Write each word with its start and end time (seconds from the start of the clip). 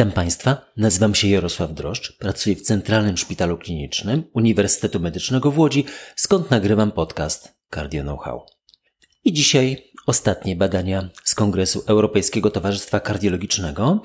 Witam 0.00 0.12
Państwa, 0.12 0.72
nazywam 0.76 1.14
się 1.14 1.28
Jarosław 1.28 1.74
Droszcz, 1.74 2.18
pracuję 2.18 2.56
w 2.56 2.62
Centralnym 2.62 3.16
Szpitalu 3.16 3.58
Klinicznym 3.58 4.24
Uniwersytetu 4.32 5.00
Medycznego 5.00 5.50
w 5.50 5.58
Łodzi, 5.58 5.84
skąd 6.16 6.50
nagrywam 6.50 6.92
podcast 6.92 7.54
Cardio 7.74 8.02
Know-how. 8.02 8.46
I 9.24 9.32
dzisiaj 9.32 9.92
ostatnie 10.06 10.56
badania 10.56 11.10
z 11.24 11.34
Kongresu 11.34 11.82
Europejskiego 11.86 12.50
Towarzystwa 12.50 13.00
Kardiologicznego. 13.00 14.02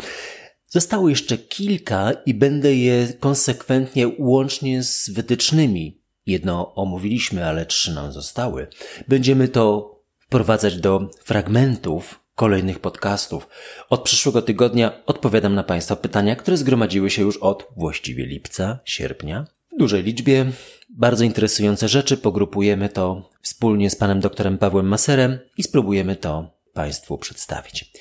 Zostało 0.68 1.10
jeszcze 1.10 1.38
kilka 1.38 2.12
i 2.26 2.34
będę 2.34 2.76
je 2.76 3.14
konsekwentnie 3.20 4.12
łącznie 4.20 4.84
z 4.84 5.10
wytycznymi. 5.10 6.02
Jedno 6.26 6.76
omówiliśmy, 6.76 7.46
ale 7.46 7.66
trzy 7.66 7.94
nam 7.94 8.12
zostały. 8.12 8.68
Będziemy 9.08 9.48
to 9.48 9.96
wprowadzać 10.20 10.78
do 10.78 11.10
fragmentów 11.24 12.25
kolejnych 12.36 12.80
podcastów. 12.80 13.48
Od 13.90 14.04
przyszłego 14.04 14.42
tygodnia 14.42 15.06
odpowiadam 15.06 15.56
na 15.56 15.64
Państwa 15.64 15.96
pytania, 15.96 16.36
które 16.36 16.58
zgromadziły 16.58 17.10
się 17.10 17.22
już 17.22 17.38
od 17.38 17.68
właściwie 17.78 18.26
lipca, 18.26 18.80
sierpnia. 18.86 19.48
W 19.74 19.78
dużej 19.78 20.04
liczbie 20.04 20.46
bardzo 20.90 21.24
interesujące 21.24 21.88
rzeczy 21.88 22.18
pogrupujemy 22.18 22.90
to 22.90 23.30
wspólnie 23.42 23.90
z 23.90 23.96
panem 23.96 24.20
doktorem 24.20 24.58
Pawłem 24.58 24.88
Maserem 24.88 25.40
i 25.58 25.64
spróbujemy 25.64 26.16
to 26.16 26.56
Państwu 26.74 27.18
przedstawić. 27.18 27.92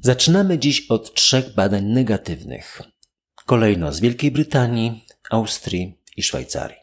Zaczynamy 0.00 0.58
dziś 0.58 0.86
od 0.90 1.14
trzech 1.14 1.54
badań 1.54 1.84
negatywnych. 1.84 2.82
Kolejno 3.46 3.92
z 3.92 4.00
Wielkiej 4.00 4.30
Brytanii, 4.30 5.04
Austrii 5.30 5.98
i 6.16 6.22
Szwajcarii. 6.22 6.78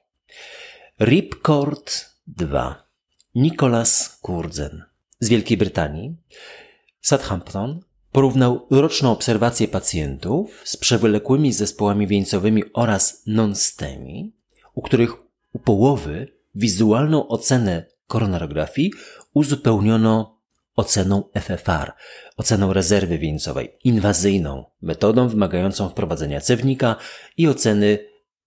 Ripcord 1.00 2.06
2. 2.28 2.88
Nicholas 3.36 4.20
Kurzen 4.22 4.84
z 5.20 5.30
Wielkiej 5.30 5.58
Brytanii 5.58 6.16
Southampton 7.02 7.80
porównał 8.12 8.68
roczną 8.70 9.12
obserwację 9.12 9.68
pacjentów 9.68 10.62
z 10.64 10.78
przewlekłymi 10.78 11.54
zespołami 11.54 12.08
wieńcowymi 12.08 12.64
oraz 12.74 13.24
non-STEMI, 13.28 14.34
u 14.74 14.82
których 14.82 15.14
u 15.54 15.60
połowy 15.60 16.28
wizualną 16.56 17.28
ocenę 17.28 17.86
koronarografii 18.08 18.92
uzupełniono 19.34 20.42
oceną 20.76 21.24
FFR, 21.34 21.92
oceną 22.38 22.74
rezerwy 22.74 23.18
wieńcowej, 23.18 23.78
inwazyjną, 23.84 24.66
metodą 24.82 25.28
wymagającą 25.28 25.90
wprowadzenia 25.90 26.42
cewnika 26.42 26.96
i 27.38 27.48
oceny 27.48 28.00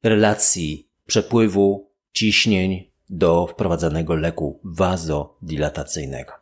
relacji 0.02 0.88
przepływu 1.06 1.90
ciśnień 2.12 2.90
do 3.10 3.46
wprowadzanego 3.46 4.14
leku 4.14 4.60
wazodilatacyjnego. 4.64 6.32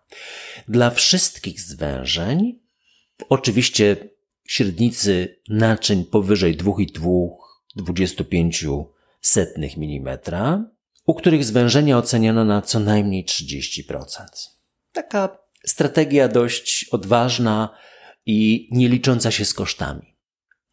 Dla 0.68 0.91
wszystkich 0.91 1.60
zwężeń, 1.60 2.60
oczywiście 3.28 3.96
średnicy 4.48 5.41
naczyń 5.48 6.04
powyżej 6.04 6.56
2,2-25 6.56 8.84
setnych 9.20 9.72
mm, 9.77 10.19
u 11.06 11.14
których 11.14 11.44
zwężenia 11.44 11.98
oceniano 11.98 12.44
na 12.44 12.62
co 12.62 12.80
najmniej 12.80 13.24
30%. 13.24 14.24
Taka 14.92 15.38
strategia 15.66 16.28
dość 16.28 16.84
odważna 16.84 17.74
i 18.26 18.69
nie 18.72 18.88
licząca 18.88 19.30
się 19.30 19.44
z 19.44 19.54
kosztami. 19.54 20.16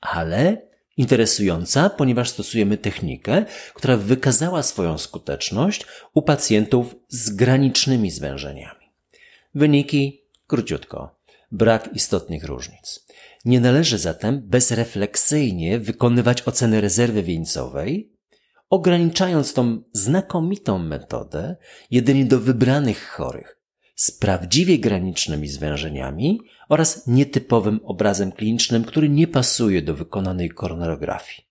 Ale 0.01 0.69
interesująca, 0.97 1.89
ponieważ 1.89 2.29
stosujemy 2.29 2.77
technikę, 2.77 3.45
która 3.73 3.97
wykazała 3.97 4.63
swoją 4.63 4.97
skuteczność 4.97 5.85
u 6.13 6.21
pacjentów 6.21 6.95
z 7.07 7.29
granicznymi 7.29 8.11
zwężeniami. 8.11 8.78
Wyniki 9.59 10.23
króciutko. 10.47 11.19
Brak 11.52 11.89
istotnych 11.95 12.43
różnic. 12.43 13.05
Nie 13.45 13.59
należy 13.59 13.97
zatem 13.97 14.41
bezrefleksyjnie 14.41 15.79
wykonywać 15.79 16.47
oceny 16.47 16.81
rezerwy 16.81 17.23
wieńcowej, 17.23 18.14
ograniczając 18.70 19.53
tą 19.53 19.81
znakomitą 19.93 20.80
metodę 20.80 21.55
jedynie 21.92 22.25
do 22.25 22.39
wybranych 22.39 23.08
chorych, 23.08 23.59
z 23.95 24.11
prawdziwie 24.11 24.80
granicznymi 24.80 25.47
zwężeniami 25.47 26.39
oraz 26.70 27.08
nietypowym 27.08 27.80
obrazem 27.83 28.31
klinicznym, 28.31 28.83
który 28.83 29.09
nie 29.09 29.27
pasuje 29.27 29.81
do 29.81 29.95
wykonanej 29.95 30.49
koronarografii. 30.49 31.47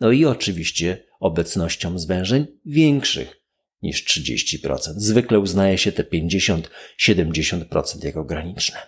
No 0.00 0.10
i 0.10 0.24
oczywiście 0.24 1.04
obecnością 1.20 1.98
zwężeń 1.98 2.46
większych 2.64 3.37
niż 3.82 4.04
30%. 4.04 4.78
Zwykle 4.96 5.38
uznaje 5.38 5.78
się 5.78 5.92
te 5.92 6.02
50-70% 6.02 8.04
jako 8.04 8.24
graniczne. 8.24 8.78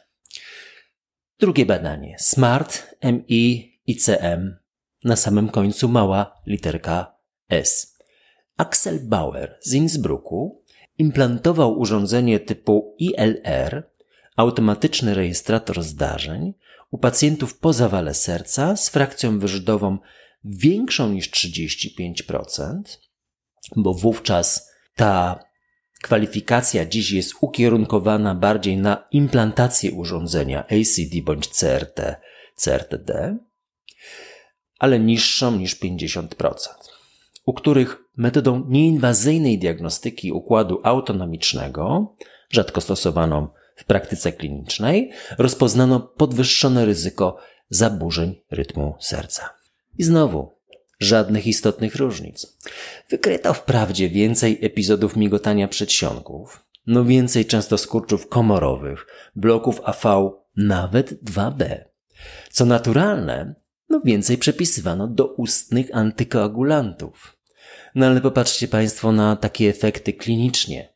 Drugie 1.38 1.66
badanie. 1.66 2.16
SMART, 2.18 2.96
MI, 3.02 3.78
ICM. 3.86 4.56
Na 5.04 5.16
samym 5.16 5.48
końcu 5.48 5.88
mała 5.88 6.42
literka 6.46 7.16
S. 7.48 7.96
Axel 8.56 9.08
Bauer 9.08 9.58
z 9.60 9.74
Innsbrucku 9.74 10.64
implantował 10.98 11.78
urządzenie 11.78 12.40
typu 12.40 12.96
ILR, 12.98 13.90
automatyczny 14.36 15.14
rejestrator 15.14 15.82
zdarzeń, 15.82 16.54
u 16.90 16.98
pacjentów 16.98 17.58
po 17.58 17.72
zawale 17.72 18.14
serca 18.14 18.76
z 18.76 18.88
frakcją 18.88 19.38
wyrzutową 19.38 19.98
większą 20.44 21.12
niż 21.12 21.30
35%, 21.30 22.80
bo 23.76 23.94
wówczas 23.94 24.69
ta 25.00 25.44
kwalifikacja 26.02 26.86
dziś 26.86 27.10
jest 27.10 27.34
ukierunkowana 27.40 28.34
bardziej 28.34 28.76
na 28.76 29.08
implantację 29.10 29.92
urządzenia 29.92 30.64
ACD 30.64 31.24
bądź 31.24 31.48
CRT, 31.48 32.16
CRTD, 32.56 33.36
ale 34.78 34.98
niższą 34.98 35.56
niż 35.56 35.76
50% 35.80 36.90
u 37.46 37.52
których 37.52 37.98
metodą 38.16 38.64
nieinwazyjnej 38.68 39.58
diagnostyki 39.58 40.32
układu 40.32 40.80
autonomicznego, 40.82 42.14
rzadko 42.50 42.80
stosowaną 42.80 43.48
w 43.76 43.84
praktyce 43.84 44.32
klinicznej, 44.32 45.10
rozpoznano 45.38 46.00
podwyższone 46.00 46.84
ryzyko 46.84 47.36
zaburzeń 47.68 48.42
rytmu 48.50 48.94
serca. 49.00 49.50
I 49.98 50.04
znowu, 50.04 50.59
żadnych 51.00 51.46
istotnych 51.46 51.96
różnic. 51.96 52.58
Wykryto 53.10 53.54
wprawdzie 53.54 54.08
więcej 54.08 54.58
epizodów 54.62 55.16
migotania 55.16 55.68
przedsionków, 55.68 56.64
no 56.86 57.04
więcej 57.04 57.46
często 57.46 57.78
skurczów 57.78 58.28
komorowych, 58.28 59.06
bloków 59.36 59.80
AV, 59.84 60.30
nawet 60.56 61.22
2B. 61.22 61.84
Co 62.50 62.64
naturalne, 62.64 63.54
no 63.88 64.00
więcej 64.04 64.38
przepisywano 64.38 65.08
do 65.08 65.26
ustnych 65.26 65.86
antykoagulantów. 65.92 67.36
No 67.94 68.06
ale 68.06 68.20
popatrzcie 68.20 68.68
Państwo 68.68 69.12
na 69.12 69.36
takie 69.36 69.68
efekty 69.68 70.12
klinicznie, 70.12 70.94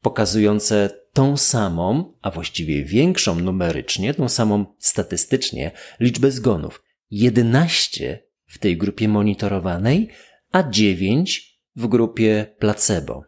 pokazujące 0.00 0.90
tą 1.12 1.36
samą, 1.36 2.14
a 2.22 2.30
właściwie 2.30 2.84
większą 2.84 3.34
numerycznie, 3.34 4.14
tą 4.14 4.28
samą 4.28 4.64
statystycznie 4.78 5.70
liczbę 6.00 6.30
zgonów. 6.30 6.82
11 7.10 8.25
w 8.46 8.58
tej 8.58 8.76
grupie 8.76 9.08
monitorowanej, 9.08 10.08
a 10.52 10.70
9 10.70 11.60
w 11.76 11.86
grupie 11.86 12.54
placebo. 12.58 13.24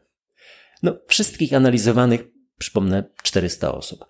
No, 0.83 0.99
wszystkich 1.07 1.53
analizowanych, 1.53 2.21
przypomnę, 2.59 3.05
400 3.23 3.75
osób. 3.75 4.05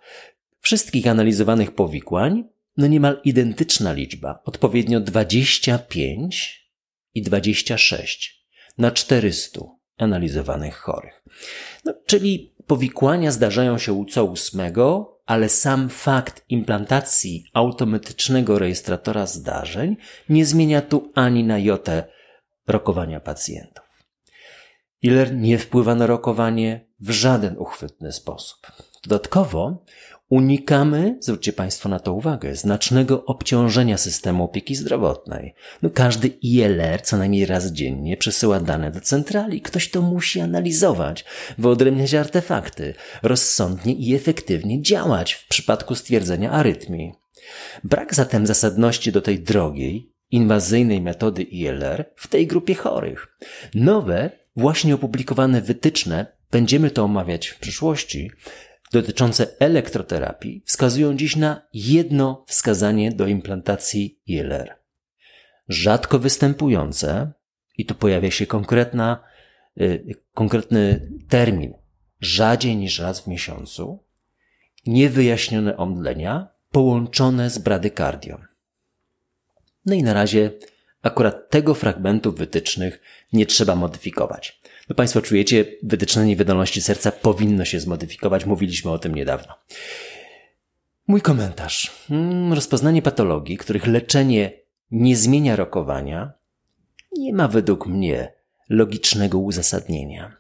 Wszystkich 0.61 1.07
analizowanych 1.07 1.75
powikłań 1.75 2.45
no 2.79 2.87
niemal 2.87 3.21
identyczna 3.25 3.93
liczba, 3.93 4.43
odpowiednio 4.45 5.01
25 5.01 6.71
i 7.15 7.23
26 7.23 8.47
na 8.79 8.91
400 8.91 9.61
analizowanych 9.97 10.77
chorych. 10.77 11.25
No, 11.85 11.95
czyli 12.07 12.55
powikłania 12.67 13.31
zdarzają 13.31 13.79
się 13.79 13.93
u 13.93 14.05
co 14.05 14.25
ósmego, 14.25 15.18
ale 15.29 15.49
sam 15.49 15.89
fakt 15.89 16.45
implantacji 16.49 17.45
automatycznego 17.53 18.59
rejestratora 18.59 19.27
zdarzeń 19.27 19.97
nie 20.29 20.47
zmienia 20.47 20.83
tu 20.83 21.13
ani 21.15 21.45
na 21.45 21.59
jotę 21.59 22.05
rokowania 22.67 23.21
pacjentów. 23.21 23.85
Iler 25.03 25.35
nie 25.35 25.59
wpływa 25.59 25.95
na 25.95 26.07
rokowanie 26.07 26.89
w 27.01 27.11
żaden 27.11 27.59
uchwytny 27.59 28.13
sposób. 28.13 28.59
Dodatkowo 29.03 29.85
Unikamy, 30.29 31.19
zwróćcie 31.21 31.53
Państwo 31.53 31.89
na 31.89 32.01
to 32.01 32.13
uwagę, 32.15 32.57
znacznego 32.57 33.25
obciążenia 33.25 33.99
systemu 33.99 34.45
opieki 34.45 34.75
zdrowotnej. 34.75 35.55
No 35.83 35.91
każdy 35.91 36.29
ILR 36.29 37.03
co 37.03 37.17
najmniej 37.17 37.47
raz 37.47 37.67
dziennie 37.67 38.17
przesyła 38.17 38.61
dane 38.61 38.91
do 38.91 39.01
centrali. 39.01 39.61
Ktoś 39.61 39.91
to 39.91 40.03
musi 40.03 40.41
analizować, 40.41 41.25
wyodrębniać 41.59 42.15
artefakty, 42.15 42.95
rozsądnie 43.23 43.95
i 43.95 44.15
efektywnie 44.15 44.83
działać 44.83 45.33
w 45.33 45.49
przypadku 45.49 45.95
stwierdzenia 45.95 46.51
arytmii. 46.51 47.13
Brak 47.85 48.15
zatem 48.15 48.47
zasadności 48.47 49.13
do 49.13 49.21
tej 49.21 49.41
drogiej, 49.41 50.13
inwazyjnej 50.31 51.01
metody 51.01 51.43
ILR 51.43 52.05
w 52.17 52.29
tej 52.29 52.47
grupie 52.47 52.75
chorych. 52.75 53.29
Nowe, 53.75 54.31
właśnie 54.57 54.95
opublikowane 54.95 55.63
wytyczne, 55.63 56.27
będziemy 56.51 56.91
to 56.91 57.05
omawiać 57.05 57.49
w 57.49 57.59
przyszłości, 57.59 58.31
dotyczące 58.93 59.47
elektroterapii 59.61 60.63
wskazują 60.67 61.17
dziś 61.17 61.37
na 61.37 61.63
jedno 61.73 62.45
wskazanie 62.47 63.13
do 63.13 63.27
implantacji 63.27 64.21
ILR. 64.27 64.75
Rzadko 65.69 66.19
występujące, 66.19 67.33
i 67.79 67.85
tu 67.85 67.95
pojawia 67.95 68.31
się 68.31 68.47
konkretna, 68.47 69.25
y, 69.81 70.15
konkretny 70.35 71.11
termin, 71.29 71.75
rzadziej 72.21 72.77
niż 72.77 72.99
raz 72.99 73.21
w 73.21 73.27
miesiącu, 73.27 74.05
niewyjaśnione 74.87 75.77
omdlenia 75.77 76.49
połączone 76.71 77.51
z 77.51 77.59
bradykardią. 77.59 78.39
No 79.87 79.95
i 79.95 80.03
na 80.03 80.13
razie 80.13 80.51
akurat 81.03 81.51
tego 81.51 81.75
fragmentu 81.75 82.33
wytycznych 82.33 83.01
nie 83.33 83.47
trzeba 83.47 83.75
modyfikować. 83.75 84.58
No 84.89 84.95
Państwo 84.95 85.23
czujecie, 85.23 85.65
wytyczne 85.83 86.37
wydolności 86.37 86.81
serca 86.81 87.13
powinno 87.13 87.65
się 87.65 87.81
zmodyfikować. 87.81 88.45
Mówiliśmy 88.45 88.91
o 88.91 88.99
tym 88.99 89.15
niedawno. 89.15 89.55
Mój 91.07 91.21
komentarz. 91.21 91.91
Hmm, 92.09 92.53
rozpoznanie 92.53 93.03
patologii, 93.03 93.57
których 93.57 93.87
leczenie 93.87 94.53
nie 94.91 95.17
zmienia 95.17 95.57
rokowania, 95.57 96.33
nie 97.17 97.35
ma 97.35 97.49
według 97.49 97.87
mnie 97.87 98.33
logicznego 98.69 99.39
uzasadnienia. 99.39 100.37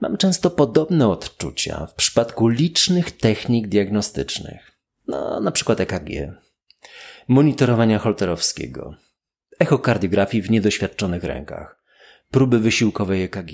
Mam 0.00 0.16
często 0.16 0.50
podobne 0.50 1.08
odczucia 1.08 1.86
w 1.86 1.94
przypadku 1.94 2.48
licznych 2.48 3.12
technik 3.12 3.68
diagnostycznych. 3.68 4.72
No, 5.06 5.40
na 5.40 5.50
przykład 5.50 5.80
EKG, 5.80 6.08
monitorowania 7.28 7.98
holterowskiego, 7.98 8.94
echokardiografii 9.58 10.42
w 10.42 10.50
niedoświadczonych 10.50 11.24
rękach, 11.24 11.83
próby 12.34 12.58
wysiłkowej 12.58 13.22
EKG. 13.22 13.52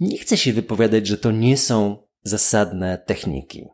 Nie 0.00 0.18
chcę 0.18 0.36
się 0.36 0.52
wypowiadać, 0.52 1.06
że 1.06 1.18
to 1.18 1.30
nie 1.30 1.56
są 1.56 2.02
zasadne 2.22 2.98
techniki, 2.98 3.64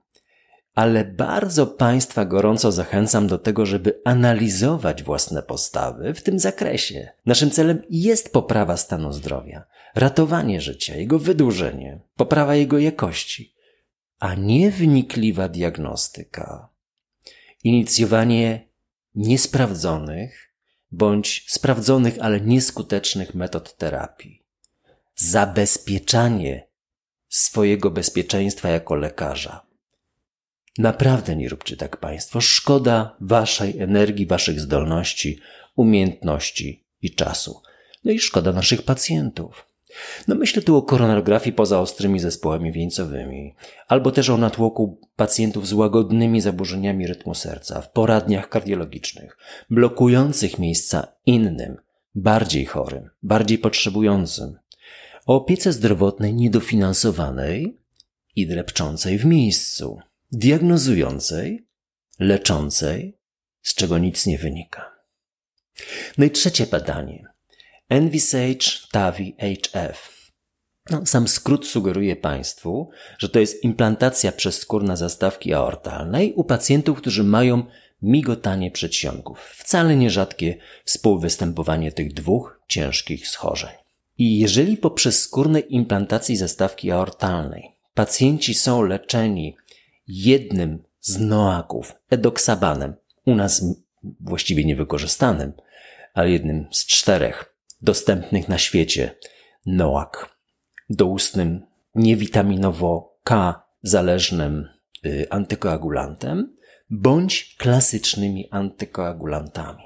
ale 0.75 1.05
bardzo 1.05 1.67
Państwa 1.67 2.25
gorąco 2.25 2.73
zachęcam 2.73 3.27
do 3.27 3.39
tego, 3.39 3.67
żeby 3.67 4.01
analizować 4.05 5.03
własne 5.03 5.43
postawy 5.43 6.15
w 6.15 6.23
tym 6.23 6.39
zakresie. 6.39 7.09
Naszym 7.27 7.51
celem 7.51 7.83
jest 7.91 8.33
poprawa 8.33 8.77
stanu 8.77 9.13
zdrowia, 9.13 9.65
ratowanie 9.95 10.61
życia, 10.61 10.97
jego 10.97 11.19
wydłużenie, 11.19 12.01
poprawa 12.17 12.55
jego 12.55 12.79
jakości, 12.79 13.55
a 14.19 14.35
nie 14.35 14.71
wnikliwa 14.71 15.49
diagnostyka, 15.49 16.69
inicjowanie 17.65 18.69
niesprawdzonych 19.15 20.54
bądź 20.95 21.45
sprawdzonych, 21.49 22.17
ale 22.21 22.41
nieskutecznych 22.41 23.35
metod 23.35 23.77
terapii, 23.77 24.43
zabezpieczanie 25.17 26.69
swojego 27.29 27.91
bezpieczeństwa 27.91 28.69
jako 28.69 28.95
lekarza. 28.95 29.67
Naprawdę 30.79 31.37
nie 31.37 31.49
róbcie 31.49 31.77
tak 31.77 31.97
Państwo. 31.97 32.41
Szkoda 32.41 33.17
Waszej 33.21 33.81
energii, 33.81 34.27
Waszych 34.27 34.61
zdolności, 34.61 35.41
umiejętności 35.77 36.85
i 37.03 37.15
czasu. 37.15 37.63
No 38.05 38.13
i 38.13 38.19
szkoda 38.19 38.53
naszych 38.53 38.83
pacjentów. 38.83 39.67
No 40.29 40.35
myślę 40.35 40.63
tu 40.63 40.77
o 40.77 40.83
koronarografii 40.83 41.57
poza 41.57 41.81
ostrymi 41.81 42.21
zespołami 42.21 42.73
wieńcowymi, 42.73 43.55
albo 43.89 44.11
też 44.11 44.31
o 44.31 44.37
natłoku 44.37 45.01
pacjentów 45.17 45.69
z 45.69 45.73
łagodnymi 45.73 46.41
zaburzeniami 46.41 47.07
rytmu 47.07 47.35
serca 47.35 47.81
w 47.81 47.91
poradniach 47.91 48.49
kardiologicznych, 48.49 49.39
blokujących 49.71 50.59
miejsca 50.59 51.07
innym, 51.27 51.77
bardziej 52.15 52.67
chorym, 52.67 53.11
bardziej 53.23 53.59
potrzebującym, 53.59 54.59
o 55.27 55.37
opiece 55.37 55.73
zdrowotnej 55.73 56.35
niedofinansowanej 56.35 57.81
i 58.37 58.47
drepczącej 58.47 59.19
w 59.19 59.25
miejscu, 59.25 59.99
diagnozującej, 60.33 61.67
leczącej, 62.19 63.19
z 63.63 63.75
czego 63.75 63.99
nic 63.99 64.27
nie 64.27 64.39
wynika. 64.39 64.95
No 66.19 66.25
i 66.25 66.31
trzecie 66.31 66.67
badanie– 66.67 67.27
Envisage 67.89 68.89
TAVI 68.93 69.37
HF. 69.39 70.15
No, 70.91 71.07
sam 71.07 71.29
skrót 71.29 71.67
sugeruje 71.67 72.17
Państwu, 72.17 72.91
że 73.19 73.29
to 73.29 73.39
jest 73.41 73.65
implantacja 73.65 74.33
przezskórna 74.33 74.97
zastawki 74.97 75.55
aortalnej 75.55 76.33
u 76.33 76.45
pacjentów, 76.45 76.99
którzy 76.99 77.25
mają 77.25 77.63
migotanie 78.03 78.71
przedsionków. 78.71 79.39
Wcale 79.41 79.97
nierzadkie 79.97 80.57
współwystępowanie 80.85 81.93
tych 81.93 82.15
dwóch 82.15 82.61
ciężkich 82.69 83.29
schorzeń. 83.29 83.71
I 84.19 84.39
jeżeli 84.39 84.77
po 84.77 84.91
przezskórnej 84.91 85.75
implantacji 85.75 86.37
zastawki 86.37 86.91
aortalnej 86.91 87.71
pacjenci 87.95 88.55
są 88.55 88.83
leczeni 88.83 89.57
jednym 90.09 90.83
z 91.01 91.19
noaków, 91.21 91.95
edoksabanem, 92.11 92.95
u 93.27 93.35
nas 93.35 93.65
właściwie 94.21 94.65
niewykorzystanym, 94.65 95.53
ale 96.15 96.31
jednym 96.31 96.67
z 96.71 96.87
czterech 96.87 97.54
dostępnych 97.85 98.49
na 98.49 98.59
świecie. 98.59 99.15
Noak, 99.67 100.37
doustnym 100.91 101.67
niewitaminowo-K 101.95 103.63
zależnym 103.83 104.69
y, 105.07 105.27
antykoagulantem 105.31 106.57
bądź 106.91 107.57
klasycznymi 107.59 108.49
antykoagulantami. 108.51 109.85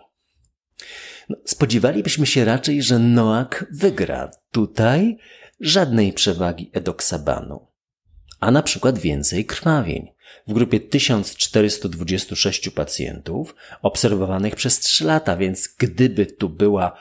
No, 1.29 1.37
spodziewalibyśmy 1.45 2.27
się 2.27 2.45
raczej, 2.45 2.83
że 2.83 2.99
Noak 2.99 3.67
wygra. 3.71 4.31
Tutaj 4.53 5.19
żadnej 5.61 6.13
przewagi 6.13 6.71
edoksabanu, 6.73 7.67
a 8.41 8.51
na 8.51 8.63
przykład 8.63 8.99
więcej 8.99 9.45
krwawień. 9.45 10.09
W 10.47 10.53
grupie 10.53 10.81
1426 10.81 12.71
pacjentów 12.71 13.55
obserwowanych 13.83 14.57
przez 14.57 14.79
3 14.79 15.05
lata, 15.05 15.37
więc 15.37 15.69
gdyby 15.79 16.27
tu 16.27 16.49
była 16.49 16.99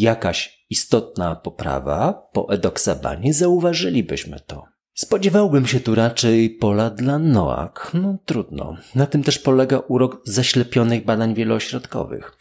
jakaś 0.00 0.66
istotna 0.70 1.36
poprawa 1.36 2.28
po 2.32 2.48
edoksabanie, 2.48 3.34
zauważylibyśmy 3.34 4.40
to. 4.40 4.64
Spodziewałbym 4.94 5.66
się 5.66 5.80
tu 5.80 5.94
raczej 5.94 6.50
pola 6.50 6.90
dla 6.90 7.18
Noak. 7.18 7.90
No 7.94 8.18
trudno. 8.24 8.76
Na 8.94 9.06
tym 9.06 9.22
też 9.22 9.38
polega 9.38 9.78
urok 9.78 10.22
zaślepionych 10.24 11.04
badań 11.04 11.34
wieloośrodkowych. 11.34 12.38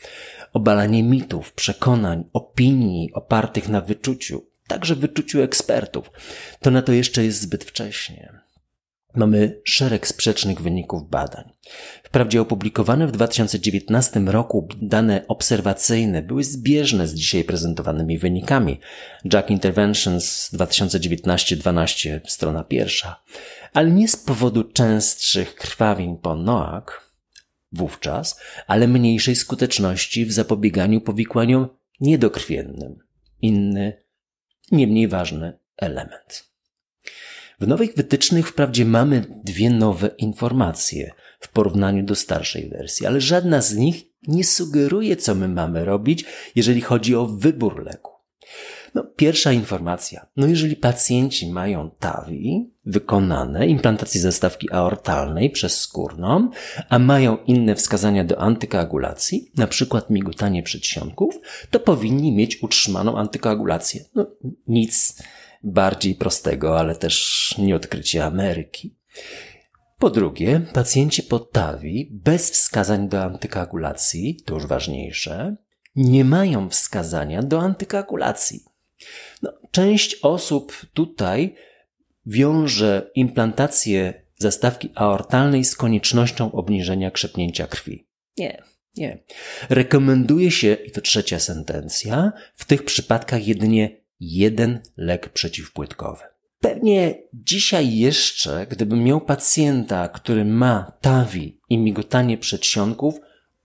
Obalanie 0.53 1.03
mitów, 1.03 1.53
przekonań, 1.53 2.23
opinii 2.33 3.13
opartych 3.13 3.69
na 3.69 3.81
wyczuciu, 3.81 4.45
także 4.67 4.95
wyczuciu 4.95 5.41
ekspertów. 5.41 6.11
To 6.59 6.71
na 6.71 6.81
to 6.81 6.91
jeszcze 6.91 7.23
jest 7.23 7.41
zbyt 7.41 7.63
wcześnie. 7.63 8.44
Mamy 9.15 9.61
szereg 9.63 10.07
sprzecznych 10.07 10.61
wyników 10.61 11.09
badań. 11.09 11.51
Wprawdzie 12.03 12.41
opublikowane 12.41 13.07
w 13.07 13.11
2019 13.11 14.19
roku 14.19 14.67
dane 14.81 15.25
obserwacyjne 15.27 16.21
były 16.21 16.43
zbieżne 16.43 17.07
z 17.07 17.13
dzisiaj 17.13 17.43
prezentowanymi 17.43 18.17
wynikami. 18.17 18.79
Jack 19.33 19.49
Interventions 19.49 20.53
2019-12, 20.53 22.19
strona 22.27 22.63
pierwsza, 22.63 23.23
ale 23.73 23.91
nie 23.91 24.07
z 24.07 24.15
powodu 24.15 24.63
częstszych 24.63 25.55
krwawień 25.55 26.17
po 26.17 26.35
NOAK 26.35 27.11
wówczas, 27.71 28.39
ale 28.67 28.87
mniejszej 28.87 29.35
skuteczności 29.35 30.25
w 30.25 30.33
zapobieganiu 30.33 31.01
powikłaniom 31.01 31.67
niedokrwiennym. 31.99 32.99
Inny, 33.41 34.03
nie 34.71 34.87
mniej 34.87 35.07
ważny 35.07 35.59
element. 35.77 36.54
W 37.59 37.67
nowych 37.67 37.95
wytycznych 37.95 38.47
wprawdzie 38.47 38.85
mamy 38.85 39.25
dwie 39.43 39.69
nowe 39.69 40.07
informacje 40.17 41.11
w 41.39 41.51
porównaniu 41.51 42.03
do 42.03 42.15
starszej 42.15 42.69
wersji, 42.69 43.05
ale 43.05 43.21
żadna 43.21 43.61
z 43.61 43.75
nich 43.75 44.03
nie 44.27 44.43
sugeruje, 44.43 45.15
co 45.15 45.35
my 45.35 45.47
mamy 45.47 45.85
robić, 45.85 46.25
jeżeli 46.55 46.81
chodzi 46.81 47.15
o 47.15 47.25
wybór 47.25 47.85
leku. 47.85 48.11
No, 48.95 49.03
pierwsza 49.15 49.51
informacja. 49.51 50.27
No, 50.37 50.47
jeżeli 50.47 50.75
pacjenci 50.75 51.51
mają 51.51 51.91
TAVI 51.99 52.73
wykonane, 52.85 53.67
implantację 53.67 54.21
zastawki 54.21 54.71
aortalnej 54.71 55.49
przez 55.49 55.79
skórną, 55.79 56.49
a 56.89 56.99
mają 56.99 57.37
inne 57.37 57.75
wskazania 57.75 58.23
do 58.23 58.39
antykoagulacji, 58.39 59.51
na 59.57 59.67
przykład 59.67 60.09
migotanie 60.09 60.63
przedsionków, 60.63 61.39
to 61.71 61.79
powinni 61.79 62.31
mieć 62.31 62.63
utrzymaną 62.63 63.17
antykoagulację. 63.17 64.05
No, 64.15 64.25
nic 64.67 65.23
bardziej 65.65 66.15
prostego, 66.15 66.79
ale 66.79 66.95
też 66.95 67.55
nie 67.57 67.75
odkrycie 67.75 68.25
Ameryki. 68.25 68.95
Po 69.99 70.09
drugie, 70.09 70.61
pacjenci 70.73 71.23
pod 71.23 71.51
TAVI 71.51 72.09
bez 72.11 72.51
wskazań 72.51 73.09
do 73.09 73.23
antykoagulacji, 73.23 74.41
to 74.45 74.53
już 74.53 74.67
ważniejsze, 74.67 75.55
nie 75.95 76.25
mają 76.25 76.69
wskazania 76.69 77.43
do 77.43 77.59
antykoagulacji. 77.59 78.63
No, 79.41 79.53
część 79.71 80.15
osób 80.21 80.85
tutaj 80.93 81.55
wiąże 82.25 83.11
implantację 83.15 84.25
zastawki 84.37 84.91
aortalnej 84.95 85.65
z 85.65 85.75
koniecznością 85.75 86.51
obniżenia 86.51 87.11
krzepnięcia 87.11 87.67
krwi. 87.67 88.07
Nie, 88.37 88.63
nie. 88.97 89.23
Rekomenduje 89.69 90.51
się, 90.51 90.73
i 90.73 90.91
to 90.91 91.01
trzecia 91.01 91.39
sentencja, 91.39 92.31
w 92.55 92.65
tych 92.65 92.85
przypadkach 92.85 93.47
jedynie 93.47 94.04
jeden 94.19 94.79
lek 94.97 95.29
przeciwpłytkowy. 95.29 96.23
Pewnie 96.59 97.15
dzisiaj 97.33 97.97
jeszcze, 97.97 98.67
gdybym 98.69 99.03
miał 99.03 99.21
pacjenta, 99.21 100.07
który 100.07 100.45
ma 100.45 100.91
tawi 101.01 101.61
i 101.69 101.77
migotanie 101.77 102.37
przedsionków, 102.37 103.15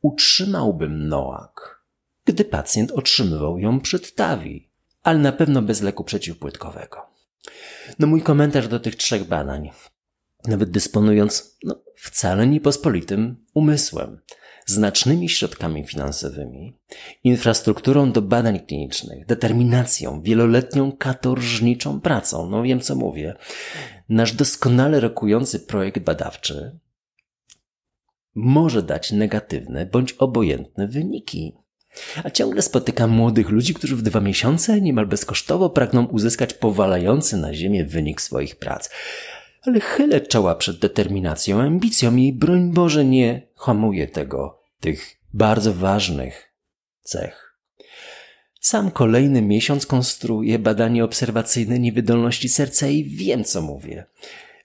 utrzymałbym 0.02 1.09
noak, 1.09 1.85
gdy 2.25 2.45
pacjent 2.45 2.92
otrzymywał 2.92 3.59
ją 3.59 3.80
przed 3.80 4.14
tawi, 4.14 4.71
ale 5.02 5.19
na 5.19 5.33
pewno 5.33 5.62
bez 5.62 5.83
leku 5.83 6.04
przeciwpłytkowego. 6.04 6.97
No 7.99 8.07
mój 8.07 8.23
komentarz 8.23 8.69
do 8.69 8.80
tych 8.80 8.97
trzech 8.97 9.25
badań, 9.25 9.71
nawet 10.49 10.71
dysponując 10.71 11.59
no, 11.64 11.83
wcale 11.97 12.47
niepospolitym 12.47 13.45
umysłem, 13.54 14.21
znacznymi 14.67 15.29
środkami 15.29 15.85
finansowymi, 15.85 16.76
infrastrukturą 17.25 18.12
do 18.12 18.23
badań 18.23 18.61
klinicznych, 18.61 19.26
determinacją, 19.26 20.23
wieloletnią 20.23 20.93
katorżniczą 20.93 22.00
pracą, 22.00 22.50
no 22.50 22.62
wiem 22.62 22.81
co 22.81 22.97
mówię, 22.97 23.35
nasz 24.09 24.33
doskonale 24.33 25.00
rokujący 25.00 25.61
projekt 25.61 25.99
badawczy 26.02 26.79
może 28.35 28.83
dać 28.83 29.12
negatywne 29.12 29.87
bądź 29.87 30.12
obojętne 30.12 30.88
wyniki. 30.88 31.57
A 32.25 32.31
ciągle 32.31 32.62
spotykam 32.62 33.11
młodych 33.11 33.49
ludzi, 33.49 33.75
którzy 33.75 33.97
w 33.97 34.02
dwa 34.02 34.21
miesiące 34.21 34.81
niemal 34.81 35.07
bezkosztowo 35.07 35.71
pragną 35.71 36.07
uzyskać 36.07 36.55
powalający 36.55 37.37
na 37.37 37.55
ziemię 37.55 37.85
wynik 37.85 38.21
swoich 38.21 38.57
prac. 38.57 38.90
Ale 39.62 39.81
chylę 39.81 40.21
czoła 40.21 40.55
przed 40.55 40.79
determinacją, 40.79 41.61
ambicją 41.61 42.17
i 42.17 42.33
broń 42.33 42.73
Boże 42.73 43.05
nie 43.05 43.49
hamuje 43.57 44.09
tego, 44.09 44.61
tych 44.81 45.17
bardzo 45.35 45.75
ważnych 45.75 46.52
cech. 47.00 47.57
Sam 48.61 48.90
kolejny 48.90 49.43
miesiąc 49.43 49.87
konstruuję 49.87 50.59
badanie 50.59 51.05
obserwacyjne 51.05 51.79
niewydolności 51.79 52.49
serca 52.49 52.87
i 52.87 53.05
wiem, 53.05 53.45
co 53.45 53.62
mówię 53.62 54.07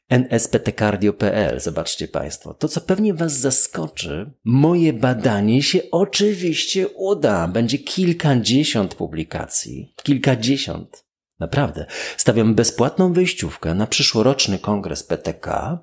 nsptcardio.pl. 0.10 1.60
Zobaczcie 1.60 2.08
Państwo. 2.08 2.54
To, 2.54 2.68
co 2.68 2.82
pewnie 2.82 3.14
Was 3.14 3.40
zaskoczy, 3.40 4.32
moje 4.44 4.94
badanie 4.94 5.64
się 5.64 5.80
oczywiście 5.92 6.88
uda. 6.88 7.48
Będzie 7.48 7.78
kilkadziesiąt 7.78 8.96
publikacji. 8.96 9.94
Kilkadziesiąt. 10.04 11.05
Naprawdę. 11.40 11.86
Stawiam 12.18 12.56
bezpłatną 12.56 13.14
wyjściówkę 13.14 13.74
na 13.74 13.88
przyszłoroczny 13.88 14.60
kongres 14.60 15.04
PTK 15.04 15.80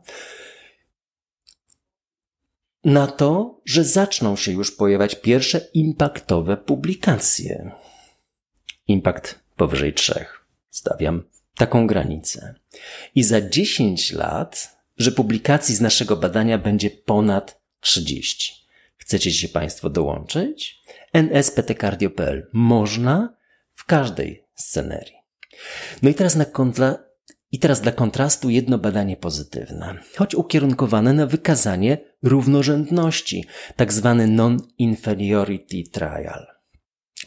na 2.85 3.07
to, 3.07 3.61
że 3.65 3.85
zaczną 3.85 4.37
się 4.37 4.53
już 4.53 4.77
pojawiać 4.77 5.15
pierwsze 5.15 5.61
impaktowe 5.75 6.57
publikacje. 6.57 7.73
Impact 8.87 9.39
powyżej 9.57 9.95
trzech. 9.95 10.47
Stawiam 10.71 11.23
taką 11.57 11.87
granicę. 11.87 12.55
I 13.15 13.25
za 13.25 13.49
10 13.49 14.13
lat, 14.13 14.77
że 14.97 15.13
publikacji 15.13 15.75
z 15.75 15.81
naszego 15.81 16.17
badania 16.17 16.59
będzie 16.59 16.91
ponad 16.91 17.61
30. 17.81 18.67
Chcecie 18.97 19.33
się 19.33 19.49
Państwo 19.49 19.91
dołączyć? 19.91 20.83
nsptcardio.pl. 21.13 22.47
Można 22.53 23.37
w 23.73 23.85
każdej 23.85 24.45
scenerii. 24.55 25.22
No 26.03 26.11
i 26.11 26.15
teraz 26.15 26.37
na 26.37 26.45
kontra, 26.45 26.99
i 27.53 27.59
teraz 27.59 27.81
dla 27.81 27.93
kontrastu 27.93 28.51
jedno 28.51 28.79
badanie 28.79 29.17
pozytywne, 29.17 29.99
choć 30.17 30.35
ukierunkowane 30.35 31.13
na 31.13 31.27
wykazanie 31.27 31.99
równorzędności, 32.23 33.45
tak 33.77 33.93
zwany 33.93 34.27
non-inferiority 34.27 35.83
trial. 35.93 36.47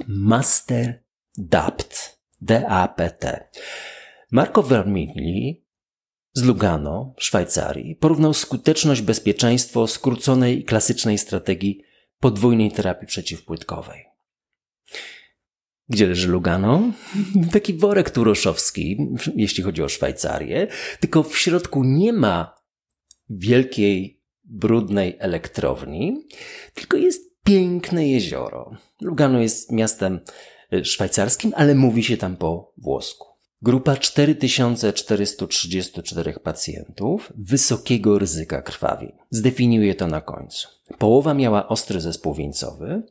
Master 0.08 1.04
DAPT, 1.38 2.20
D-A-P-T. 2.42 3.50
Marco 4.32 4.64
Vermigli 4.64 5.66
z 6.34 6.44
Lugano, 6.44 7.14
Szwajcarii, 7.18 7.96
porównał 7.96 8.34
skuteczność 8.34 9.02
bezpieczeństwo 9.02 9.88
skróconej 9.88 10.60
i 10.60 10.64
klasycznej 10.64 11.18
strategii 11.18 11.82
podwójnej 12.20 12.72
terapii 12.72 13.08
przeciwpłytkowej. 13.08 14.15
Gdzie 15.90 16.08
leży 16.08 16.28
Lugano? 16.28 16.92
Taki 17.52 17.74
worek 17.74 18.10
turoszowski, 18.10 18.98
jeśli 19.36 19.64
chodzi 19.64 19.84
o 19.84 19.90
Szwajcarię, 19.90 20.68
tylko 21.00 21.24
w 21.24 21.38
środku 21.38 21.84
nie 21.84 22.14
ma 22.14 22.56
wielkiej, 23.30 24.22
brudnej 24.44 25.18
elektrowni, 25.20 26.28
tylko 26.74 26.98
jest 26.98 27.36
piękne 27.44 28.08
jezioro. 28.08 28.72
Lugano 29.02 29.40
jest 29.40 29.72
miastem 29.72 30.20
e, 30.72 30.86
szwajcarskim, 30.86 31.54
ale 31.56 31.76
mówi 31.76 32.04
się 32.04 32.18
tam 32.18 32.38
po 32.38 32.74
włosku. 32.78 33.35
Grupa 33.66 33.98
4434 33.98 36.34
pacjentów 36.34 37.34
wysokiego 37.38 38.20
ryzyka 38.20 38.62
krwawi. 38.62 39.12
Zdefiniuję 39.30 39.96
to 39.96 40.08
na 40.08 40.22
końcu. 40.22 40.68
Połowa 40.98 41.34
miała 41.34 41.68
ostry 41.68 42.02
zespół 42.02 42.34
wieńcowy, 42.34 43.04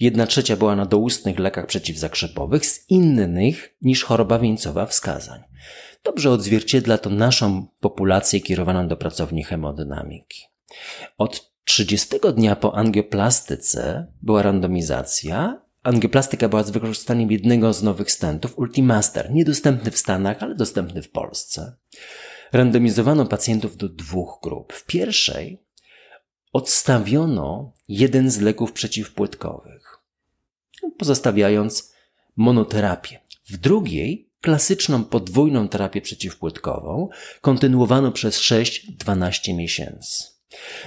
jedna 0.00 0.26
trzecia 0.26 0.56
była 0.56 0.76
na 0.76 0.86
doustnych 0.86 1.38
lekach 1.38 1.66
przeciwzakrzepowych 1.66 2.66
z 2.66 2.90
innych 2.90 3.76
niż 3.82 4.04
choroba 4.04 4.38
wieńcowa 4.38 4.86
wskazań. 4.86 5.40
Dobrze 6.04 6.30
odzwierciedla 6.30 6.98
to 6.98 7.10
naszą 7.10 7.66
populację 7.80 8.40
kierowaną 8.40 8.88
do 8.88 8.96
pracowni 8.96 9.44
hemodynamiki. 9.44 10.42
Od 11.18 11.52
30 11.64 12.16
dnia 12.36 12.56
po 12.56 12.74
angioplastyce 12.74 14.12
była 14.22 14.42
randomizacja 14.42 15.67
Angioplastyka 15.88 16.48
była 16.48 16.62
z 16.62 16.70
wykorzystaniem 16.70 17.30
jednego 17.30 17.72
z 17.72 17.82
nowych 17.82 18.10
stentów, 18.10 18.58
Ultimaster, 18.58 19.30
niedostępny 19.32 19.90
w 19.90 19.98
Stanach, 19.98 20.42
ale 20.42 20.54
dostępny 20.54 21.02
w 21.02 21.10
Polsce. 21.10 21.76
Randomizowano 22.52 23.26
pacjentów 23.26 23.76
do 23.76 23.88
dwóch 23.88 24.38
grup. 24.42 24.72
W 24.72 24.86
pierwszej 24.86 25.62
odstawiono 26.52 27.72
jeden 27.88 28.30
z 28.30 28.40
leków 28.40 28.72
przeciwpłytkowych, 28.72 29.98
pozostawiając 30.98 31.92
monoterapię. 32.36 33.20
W 33.46 33.56
drugiej 33.56 34.30
klasyczną 34.40 35.04
podwójną 35.04 35.68
terapię 35.68 36.00
przeciwpłytkową 36.00 37.08
kontynuowano 37.40 38.12
przez 38.12 38.40
6-12 38.40 39.56
miesięcy. 39.56 40.37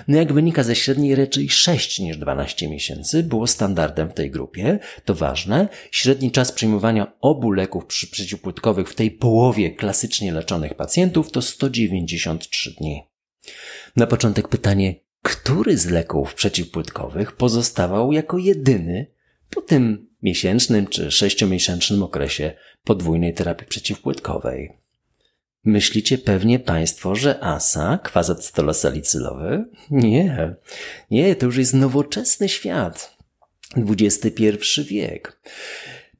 No 0.07 0.17
jak 0.17 0.33
wynika 0.33 0.63
ze 0.63 0.75
średniej 0.75 1.15
raczej 1.15 1.49
6 1.49 1.99
niż 1.99 2.17
12 2.17 2.67
miesięcy 2.67 3.23
było 3.23 3.47
standardem 3.47 4.09
w 4.09 4.13
tej 4.13 4.31
grupie. 4.31 4.79
To 5.05 5.15
ważne. 5.15 5.67
Średni 5.91 6.31
czas 6.31 6.51
przyjmowania 6.51 7.11
obu 7.21 7.51
leków 7.51 7.85
przeciwpłytkowych 7.85 8.89
w 8.89 8.95
tej 8.95 9.11
połowie 9.11 9.71
klasycznie 9.71 10.31
leczonych 10.31 10.73
pacjentów 10.73 11.31
to 11.31 11.41
193 11.41 12.75
dni. 12.79 13.03
Na 13.95 14.07
początek 14.07 14.47
pytanie, 14.47 14.95
który 15.21 15.77
z 15.77 15.89
leków 15.89 16.33
przeciwpłytkowych 16.33 17.31
pozostawał 17.31 18.11
jako 18.11 18.37
jedyny 18.37 19.11
po 19.49 19.61
tym 19.61 20.09
miesięcznym 20.21 20.87
czy 20.87 21.11
sześciomiesięcznym 21.11 22.03
okresie 22.03 22.53
podwójnej 22.83 23.33
terapii 23.33 23.67
przeciwpłytkowej? 23.67 24.80
Myślicie 25.65 26.17
pewnie 26.17 26.59
Państwo, 26.59 27.15
że 27.15 27.43
ASA, 27.43 27.99
kwazat 28.03 28.45
stolosalicylowy? 28.45 29.65
Nie, 29.91 30.55
nie, 31.11 31.35
to 31.35 31.45
już 31.45 31.57
jest 31.57 31.73
nowoczesny 31.73 32.49
świat. 32.49 33.17
XXI 33.77 34.45
wiek. 34.83 35.39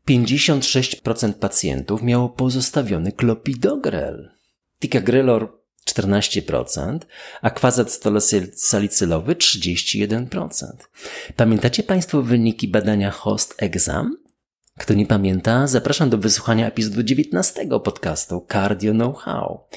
56% 0.07 1.33
pacjentów 1.33 2.03
miało 2.03 2.29
pozostawiony 2.29 3.12
klopidogrel. 3.12 4.31
Ticagrelor 4.79 5.62
14%, 5.89 7.00
a 7.41 7.50
kwazat 7.50 7.91
stolosalicylowy 7.91 9.36
31%. 9.36 10.65
Pamiętacie 11.36 11.83
Państwo 11.83 12.21
wyniki 12.21 12.67
badania 12.67 13.12
Host 13.12 13.55
Exam? 13.57 14.17
Kto 14.81 14.93
nie 14.93 15.05
pamięta, 15.05 15.67
zapraszam 15.67 16.09
do 16.09 16.17
wysłuchania 16.17 16.67
epizodu 16.67 17.03
19 17.03 17.67
podcastu 17.83 18.45
Cardio 18.51 18.93
Know-how. 18.93 19.67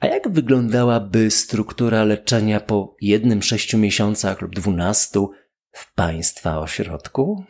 A 0.00 0.06
jak 0.06 0.28
wyglądałaby 0.28 1.30
struktura 1.30 2.04
leczenia 2.04 2.60
po 2.60 2.96
jednym 3.00 3.42
sześciu 3.42 3.78
miesiącach 3.78 4.40
lub 4.40 4.54
dwunastu 4.54 5.30
w 5.72 5.94
Państwa 5.94 6.58
ośrodku? 6.58 7.44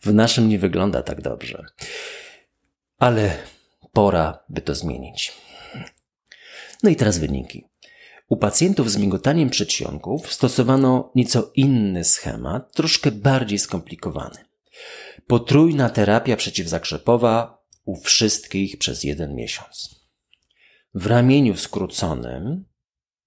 W 0.00 0.14
naszym 0.14 0.48
nie 0.48 0.58
wygląda 0.58 1.02
tak 1.02 1.22
dobrze. 1.22 1.64
Ale 2.98 3.36
pora, 3.92 4.38
by 4.48 4.60
to 4.60 4.74
zmienić. 4.74 5.32
No 6.82 6.90
i 6.90 6.96
teraz 6.96 7.18
wyniki. 7.18 7.64
U 8.28 8.36
pacjentów 8.36 8.90
z 8.90 8.96
migotaniem 8.96 9.50
przedsionków 9.50 10.32
stosowano 10.32 11.12
nieco 11.14 11.50
inny 11.54 12.04
schemat, 12.04 12.72
troszkę 12.72 13.10
bardziej 13.10 13.58
skomplikowany. 13.58 14.55
Potrójna 15.26 15.90
terapia 15.90 16.36
przeciwzakrzepowa 16.36 17.62
u 17.84 17.96
wszystkich 17.96 18.78
przez 18.78 19.04
jeden 19.04 19.34
miesiąc. 19.34 20.06
W 20.94 21.06
ramieniu 21.06 21.56
skróconym 21.56 22.64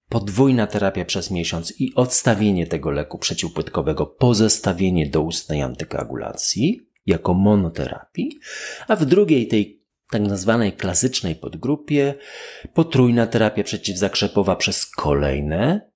podwójna 0.09 0.67
terapia 0.67 1.05
przez 1.05 1.31
miesiąc 1.31 1.73
i 1.79 1.95
odstawienie 1.95 2.67
tego 2.67 2.91
leku 2.91 3.17
przeciwpłytkowego 3.17 4.05
po 4.05 4.33
zestawienie 4.33 5.09
doustnej 5.09 5.61
antykoagulacji 5.61 6.89
jako 7.05 7.33
monoterapii, 7.33 8.39
a 8.87 8.95
w 8.95 9.05
drugiej 9.05 9.47
tej 9.47 9.83
tak 10.11 10.21
nazwanej 10.21 10.73
klasycznej 10.73 11.35
podgrupie 11.35 12.15
potrójna 12.73 13.27
terapia 13.27 13.63
przeciwzakrzepowa 13.63 14.55
przez 14.55 14.85
kolejne 14.85 15.89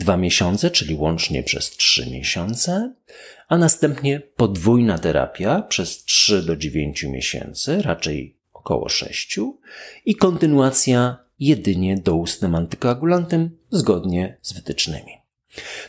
dwa 0.00 0.16
miesiące, 0.16 0.70
czyli 0.70 0.94
łącznie 0.94 1.42
przez 1.42 1.70
trzy 1.70 2.10
miesiące, 2.10 2.94
a 3.48 3.58
następnie 3.58 4.20
podwójna 4.20 4.98
terapia 4.98 5.62
przez 5.62 6.04
3 6.04 6.42
do 6.42 6.56
9 6.56 7.02
miesięcy, 7.02 7.82
raczej 7.82 8.36
około 8.52 8.88
6 8.88 9.38
i 10.04 10.16
kontynuacja 10.16 11.16
jedynie 11.40 11.96
doustnym 11.96 12.54
antykoagulantem 12.54 13.50
zgodnie 13.70 14.38
z 14.42 14.52
wytycznymi. 14.52 15.20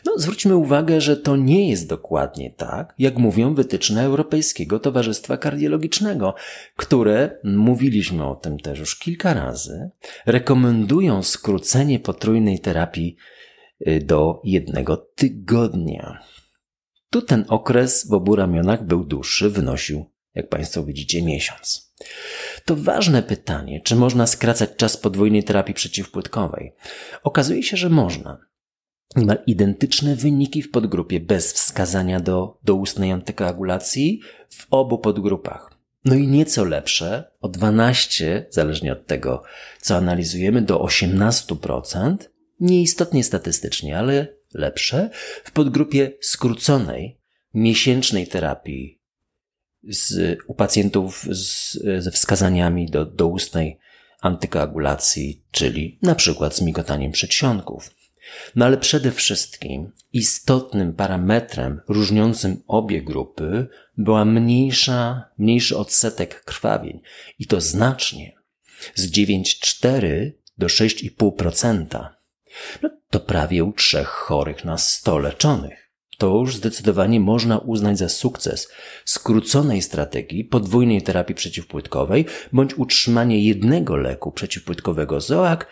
No, 0.05 0.13
zwróćmy 0.17 0.55
uwagę, 0.55 1.01
że 1.01 1.17
to 1.17 1.35
nie 1.35 1.69
jest 1.69 1.87
dokładnie 1.87 2.51
tak, 2.51 2.93
jak 2.99 3.17
mówią 3.17 3.53
wytyczne 3.53 4.03
Europejskiego 4.03 4.79
Towarzystwa 4.79 5.37
Kardiologicznego, 5.37 6.35
które, 6.75 7.39
mówiliśmy 7.43 8.27
o 8.27 8.35
tym 8.35 8.59
też 8.59 8.79
już 8.79 8.99
kilka 8.99 9.33
razy, 9.33 9.89
rekomendują 10.25 11.23
skrócenie 11.23 11.99
potrójnej 11.99 12.59
terapii 12.59 13.15
do 14.01 14.41
jednego 14.43 14.97
tygodnia. 14.97 16.19
Tu 17.09 17.21
ten 17.21 17.45
okres 17.47 18.07
w 18.07 18.13
obu 18.13 18.35
ramionach 18.35 18.85
był 18.85 19.03
dłuższy, 19.03 19.49
wynosił, 19.49 20.05
jak 20.35 20.49
Państwo 20.49 20.83
widzicie, 20.83 21.21
miesiąc. 21.21 21.93
To 22.65 22.75
ważne 22.75 23.23
pytanie, 23.23 23.81
czy 23.81 23.95
można 23.95 24.27
skracać 24.27 24.69
czas 24.77 24.97
podwójnej 24.97 25.43
terapii 25.43 25.73
przeciwpłytkowej. 25.73 26.73
Okazuje 27.23 27.63
się, 27.63 27.77
że 27.77 27.89
można. 27.89 28.37
Niemal 29.15 29.37
identyczne 29.47 30.15
wyniki 30.15 30.61
w 30.61 30.71
podgrupie 30.71 31.19
bez 31.19 31.53
wskazania 31.53 32.19
do 32.19 32.59
doustnej 32.63 33.11
antykoagulacji 33.11 34.21
w 34.49 34.67
obu 34.69 34.97
podgrupach. 34.97 35.71
No 36.05 36.15
i 36.15 36.27
nieco 36.27 36.63
lepsze, 36.63 37.31
o 37.41 37.49
12, 37.49 38.45
zależnie 38.49 38.91
od 38.93 39.05
tego, 39.05 39.43
co 39.81 39.95
analizujemy, 39.95 40.61
do 40.61 40.79
18%, 40.79 42.15
nieistotnie 42.61 43.23
statystycznie, 43.23 43.97
ale 43.97 44.27
lepsze, 44.53 45.09
w 45.43 45.51
podgrupie 45.51 46.11
skróconej, 46.21 47.17
miesięcznej 47.53 48.27
terapii 48.27 49.01
z, 49.83 50.37
u 50.47 50.53
pacjentów 50.53 51.27
z, 51.31 51.73
ze 52.03 52.11
wskazaniami 52.11 52.89
do 52.89 53.05
doustnej 53.05 53.79
antykoagulacji, 54.21 55.43
czyli 55.51 55.99
na 56.01 56.15
przykład 56.15 56.55
z 56.55 56.61
migotaniem 56.61 57.11
przedsionków. 57.11 57.91
No 58.55 58.65
ale 58.65 58.77
przede 58.77 59.11
wszystkim 59.11 59.91
istotnym 60.13 60.93
parametrem 60.93 61.81
różniącym 61.87 62.63
obie 62.67 63.01
grupy 63.01 63.67
była 63.97 64.25
mniejsza, 64.25 65.29
mniejszy 65.37 65.77
odsetek 65.77 66.43
krwawień 66.43 67.01
i 67.39 67.47
to 67.47 67.61
znacznie 67.61 68.35
z 68.95 69.11
9,4 69.11 70.31
do 70.57 70.67
6,5%. 70.67 72.09
No, 72.81 72.89
to 73.09 73.19
prawie 73.19 73.63
u 73.63 73.73
trzech 73.73 74.07
chorych 74.07 74.65
na 74.65 74.77
100 74.77 75.17
leczonych. 75.17 75.91
To 76.17 76.27
już 76.27 76.55
zdecydowanie 76.55 77.19
można 77.19 77.57
uznać 77.57 77.97
za 77.97 78.09
sukces 78.09 78.71
skróconej 79.05 79.81
strategii 79.81 80.45
podwójnej 80.45 81.01
terapii 81.01 81.35
przeciwpłytkowej 81.35 82.25
bądź 82.53 82.77
utrzymanie 82.77 83.43
jednego 83.45 83.95
leku 83.95 84.31
przeciwpłytkowego 84.31 85.21
ZOAK 85.21 85.67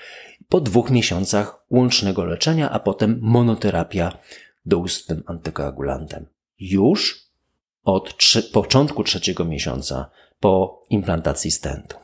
po 0.50 0.62
dwóch 0.62 0.91
miesiącach 0.91 1.65
łącznego 1.69 2.25
leczenia, 2.25 2.69
a 2.71 2.79
potem 2.79 3.19
monoterapia 3.21 4.17
doustnym 4.65 5.24
antykoagulantem. 5.25 6.25
Już 6.59 7.29
od 7.83 8.17
trzy, 8.17 8.43
początku 8.43 9.03
trzeciego 9.03 9.45
miesiąca 9.45 10.09
po 10.39 10.81
implantacji 10.89 11.51
stentu. 11.51 11.98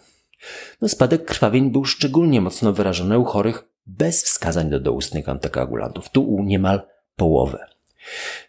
No, 0.82 0.89
spadek 0.89 1.25
krwawień 1.25 1.72
był 1.72 1.86
szczególnie 1.86 2.41
mocno 2.41 2.74
wyrażony 2.74 3.20
u 3.20 3.24
chorych 3.24 3.63
bez 3.86 4.24
wskazań 4.24 4.70
do 4.70 4.80
doustnych 4.80 5.30
antykoagulantów, 5.30 6.10
tu 6.10 6.44
niemal 6.44 6.82
połowę. 7.15 7.68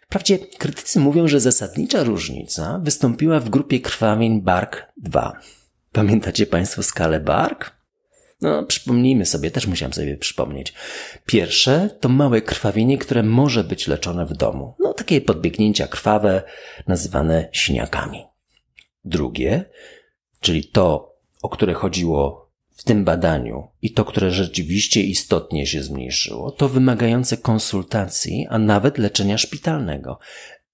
Wprawdzie 0.01 0.39
krytycy 0.39 0.99
mówią, 0.99 1.27
że 1.27 1.39
zasadnicza 1.39 2.03
różnica 2.03 2.79
wystąpiła 2.83 3.39
w 3.39 3.49
grupie 3.49 3.79
krwawień 3.79 4.41
BARK-2. 4.41 5.31
Pamiętacie 5.91 6.45
Państwo 6.45 6.83
skalę 6.83 7.19
BARK? 7.19 7.77
No, 8.41 8.63
przypomnijmy 8.63 9.25
sobie, 9.25 9.51
też 9.51 9.67
musiałem 9.67 9.93
sobie 9.93 10.17
przypomnieć. 10.17 10.73
Pierwsze 11.25 11.89
to 11.99 12.09
małe 12.09 12.41
krwawienie, 12.41 12.97
które 12.97 13.23
może 13.23 13.63
być 13.63 13.87
leczone 13.87 14.25
w 14.25 14.33
domu. 14.33 14.75
No, 14.79 14.93
takie 14.93 15.21
podbiegnięcia 15.21 15.87
krwawe, 15.87 16.43
nazywane 16.87 17.49
siniakami. 17.51 18.25
Drugie, 19.05 19.65
czyli 20.39 20.65
to, 20.65 21.15
o 21.41 21.49
które 21.49 21.73
chodziło 21.73 22.46
w 22.77 22.83
tym 22.83 23.05
badaniu 23.05 23.67
i 23.81 23.93
to, 23.93 24.05
które 24.05 24.31
rzeczywiście 24.31 25.01
istotnie 25.01 25.67
się 25.67 25.83
zmniejszyło, 25.83 26.51
to 26.51 26.69
wymagające 26.69 27.37
konsultacji, 27.37 28.47
a 28.49 28.57
nawet 28.59 28.97
leczenia 28.97 29.37
szpitalnego. 29.37 30.19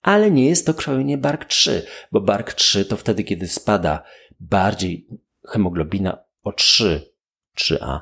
Ale 0.01 0.31
nie 0.31 0.45
jest 0.45 0.65
to 0.65 0.73
krwawienie 0.73 1.17
BARK-3, 1.17 1.81
bo 2.11 2.21
BARK-3 2.21 2.85
to 2.85 2.97
wtedy, 2.97 3.23
kiedy 3.23 3.47
spada 3.47 4.03
bardziej 4.39 5.07
hemoglobina 5.47 6.17
o 6.43 6.51
3 6.51 7.13
3A 7.57 7.99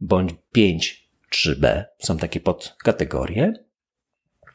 bądź 0.00 0.34
5 0.52 1.08
3B. 1.32 1.84
Są 1.98 2.18
takie 2.18 2.40
podkategorie. 2.40 3.52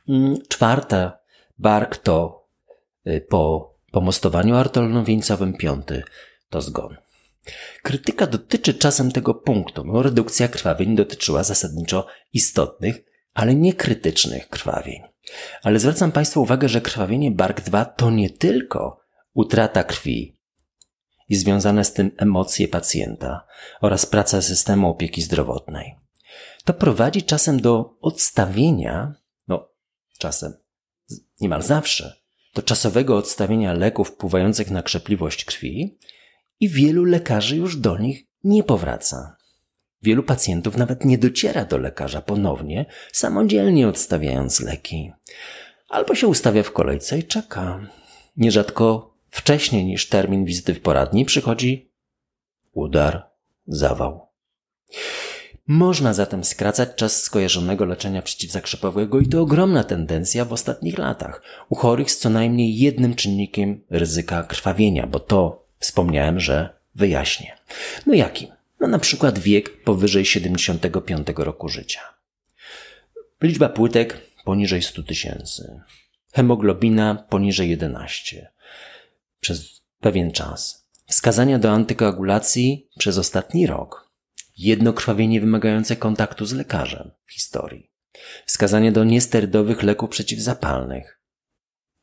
Mm, 0.10 0.38
czwarta 0.48 1.20
bark 1.58 1.98
to 1.98 2.46
y, 3.08 3.26
po 3.30 3.74
pomostowaniu 3.92 4.56
artolno-wieńcowym, 4.56 5.58
piąty 5.58 6.04
to 6.50 6.62
zgon. 6.62 6.98
Krytyka 7.84 8.28
dotyczy 8.28 8.74
czasem 8.74 9.12
tego 9.12 9.34
punktu, 9.34 9.86
bo 9.86 10.04
redukcja 10.04 10.48
krwawień 10.48 10.96
dotyczyła 10.96 11.44
zasadniczo 11.44 12.08
istotnych, 12.34 13.04
ale 13.34 13.56
nie 13.56 13.74
krytycznych 13.74 14.50
krwawień. 14.50 15.02
Ale 15.64 15.80
zwracam 15.80 16.12
Państwu 16.12 16.42
uwagę, 16.42 16.70
że 16.70 16.82
krwawienie 16.82 17.32
BARK2 17.32 17.86
to 17.98 18.12
nie 18.12 18.30
tylko 18.30 19.02
utrata 19.34 19.84
krwi, 19.84 20.40
i 21.30 21.36
związane 21.36 21.86
z 21.86 21.94
tym 21.94 22.12
emocje 22.18 22.68
pacjenta 22.68 23.46
oraz 23.82 24.06
praca 24.06 24.42
systemu 24.42 24.90
opieki 24.90 25.22
zdrowotnej. 25.22 25.96
To 26.64 26.74
prowadzi 26.74 27.24
czasem 27.24 27.62
do 27.62 27.98
odstawienia, 28.02 29.14
no 29.48 29.70
czasem, 30.18 30.54
niemal 31.42 31.62
zawsze, 31.62 32.22
do 32.56 32.62
czasowego 32.62 33.18
odstawienia 33.18 33.74
leków 33.74 34.10
wpływających 34.10 34.72
na 34.72 34.84
krzepliwość 34.84 35.46
krwi 35.46 35.98
i 36.60 36.70
wielu 36.70 37.04
lekarzy 37.04 37.58
już 37.58 37.78
do 37.78 37.98
nich 37.98 38.26
nie 38.44 38.64
powraca. 38.64 39.38
Wielu 40.02 40.24
pacjentów 40.24 40.78
nawet 40.78 41.06
nie 41.06 41.18
dociera 41.18 41.66
do 41.66 41.78
lekarza 41.78 42.22
ponownie, 42.22 42.86
samodzielnie 43.12 43.88
odstawiając 43.88 44.60
leki. 44.60 45.12
Albo 45.90 46.16
się 46.16 46.28
ustawia 46.28 46.64
w 46.64 46.72
kolejce 46.72 47.20
i 47.20 47.24
czeka. 47.24 47.80
Nierzadko 48.38 49.14
wcześniej 49.30 49.86
niż 49.86 50.10
termin 50.10 50.46
wizyty 50.46 50.74
w 50.74 50.82
poradni 50.82 51.26
przychodzi 51.26 51.92
udar, 52.74 53.30
zawał. 53.68 54.30
Można 55.68 56.14
zatem 56.14 56.44
skracać 56.44 56.90
czas 56.96 57.22
skojarzonego 57.22 57.86
leczenia 57.86 58.22
przeciwzakrzepowego 58.22 59.20
i 59.20 59.28
to 59.28 59.42
ogromna 59.42 59.84
tendencja 59.84 60.46
w 60.46 60.54
ostatnich 60.54 60.98
latach 60.98 61.42
u 61.70 61.76
chorych 61.76 62.12
z 62.12 62.18
co 62.18 62.30
najmniej 62.30 62.78
jednym 62.78 63.16
czynnikiem 63.16 63.82
ryzyka 63.90 64.44
krwawienia, 64.44 65.08
bo 65.08 65.20
to 65.20 65.69
wspomniałem, 65.80 66.40
że 66.40 66.80
wyjaśnię. 66.96 67.58
No 68.06 68.14
jakim? 68.14 68.50
No 68.80 68.88
na 68.88 69.00
przykład 69.00 69.40
wiek 69.40 69.84
powyżej 69.84 70.26
75 70.26 71.28
roku 71.38 71.70
życia. 71.70 72.02
Liczba 73.42 73.70
płytek 73.70 74.18
poniżej 74.46 74.82
100 74.82 75.04
tysięcy. 75.04 75.82
Hemoglobina 76.34 77.16
poniżej 77.30 77.70
11 77.70 78.52
przez 79.40 79.82
pewien 80.00 80.32
czas. 80.32 80.88
Wskazania 81.08 81.60
do 81.60 81.72
antykoagulacji 81.72 82.90
przez 82.98 83.18
ostatni 83.18 83.68
rok. 83.68 84.10
Jedno 84.58 84.94
krwawienie 84.94 85.42
wymagające 85.42 85.96
kontaktu 85.96 86.46
z 86.46 86.54
lekarzem 86.54 87.12
w 87.26 87.34
historii. 87.34 87.92
Wskazanie 88.46 88.92
do 88.92 89.04
niesterydowych 89.04 89.84
leków 89.84 90.10
przeciwzapalnych. 90.10 91.20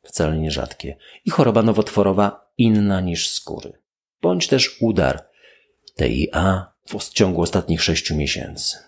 Wcale 0.03 0.37
nierzadkie. 0.37 0.97
I 1.25 1.29
choroba 1.29 1.63
nowotworowa 1.63 2.46
inna 2.57 3.01
niż 3.01 3.29
skóry. 3.29 3.73
Bądź 4.21 4.47
też 4.47 4.77
udar 4.81 5.25
TIA 5.97 6.71
w 6.99 7.09
ciągu 7.09 7.41
ostatnich 7.41 7.81
sześciu 7.81 8.15
miesięcy 8.15 8.87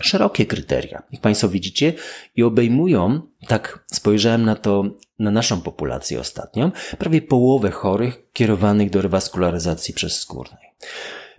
szerokie 0.00 0.46
kryteria, 0.46 1.02
jak 1.12 1.22
Państwo 1.22 1.48
widzicie, 1.48 1.92
i 2.36 2.42
obejmują, 2.42 3.20
tak 3.46 3.84
spojrzałem 3.92 4.44
na 4.44 4.54
to, 4.54 4.84
na 5.18 5.30
naszą 5.30 5.60
populację 5.60 6.20
ostatnią, 6.20 6.70
prawie 6.98 7.22
połowę 7.22 7.70
chorych 7.70 8.32
kierowanych 8.32 8.90
do 8.90 9.02
rewaskularyzacji 9.02 9.94
przezskórnej. 9.94 10.68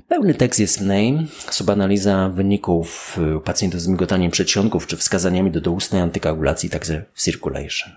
Pełny 0.07 0.33
tekst 0.33 0.59
jest 0.59 0.79
w 0.79 0.81
name, 0.81 1.23
subanaliza 1.51 2.29
wyników 2.29 3.17
y, 3.37 3.39
pacjentów 3.39 3.81
z 3.81 3.87
migotaniem 3.87 4.31
przedsionków 4.31 4.87
czy 4.87 4.97
wskazaniami 4.97 5.51
do 5.51 5.61
doustnej 5.61 6.01
antykoagulacji, 6.01 6.69
także 6.69 7.05
w 7.13 7.21
circulation. 7.21 7.93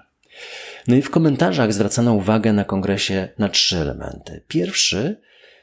No 0.88 0.96
i 0.96 1.02
w 1.02 1.10
komentarzach 1.10 1.72
zwracano 1.72 2.14
uwagę 2.14 2.52
na 2.52 2.64
kongresie 2.64 3.28
na 3.38 3.48
trzy 3.48 3.78
elementy. 3.78 4.42
Pierwszy 4.48 5.20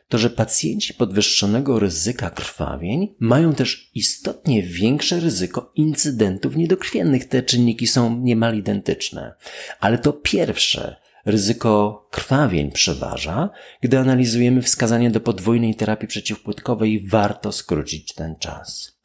to 0.09 0.17
że 0.17 0.29
pacjenci 0.29 0.93
podwyższonego 0.93 1.79
ryzyka 1.79 2.29
krwawień 2.29 3.15
mają 3.19 3.53
też 3.53 3.91
istotnie 3.95 4.63
większe 4.63 5.19
ryzyko 5.19 5.71
incydentów 5.75 6.55
niedokrwiennych. 6.55 7.27
Te 7.27 7.43
czynniki 7.43 7.87
są 7.87 8.19
niemal 8.19 8.57
identyczne. 8.57 9.33
Ale 9.79 9.97
to 9.97 10.13
pierwsze, 10.13 10.95
ryzyko 11.31 12.07
krwawień 12.11 12.71
przeważa, 12.71 13.49
gdy 13.81 13.99
analizujemy 13.99 14.61
wskazanie 14.61 15.11
do 15.11 15.19
podwójnej 15.19 15.75
terapii 15.75 16.07
przeciwpłytkowej, 16.07 17.07
warto 17.07 17.51
skrócić 17.51 18.13
ten 18.13 18.35
czas. 18.35 18.99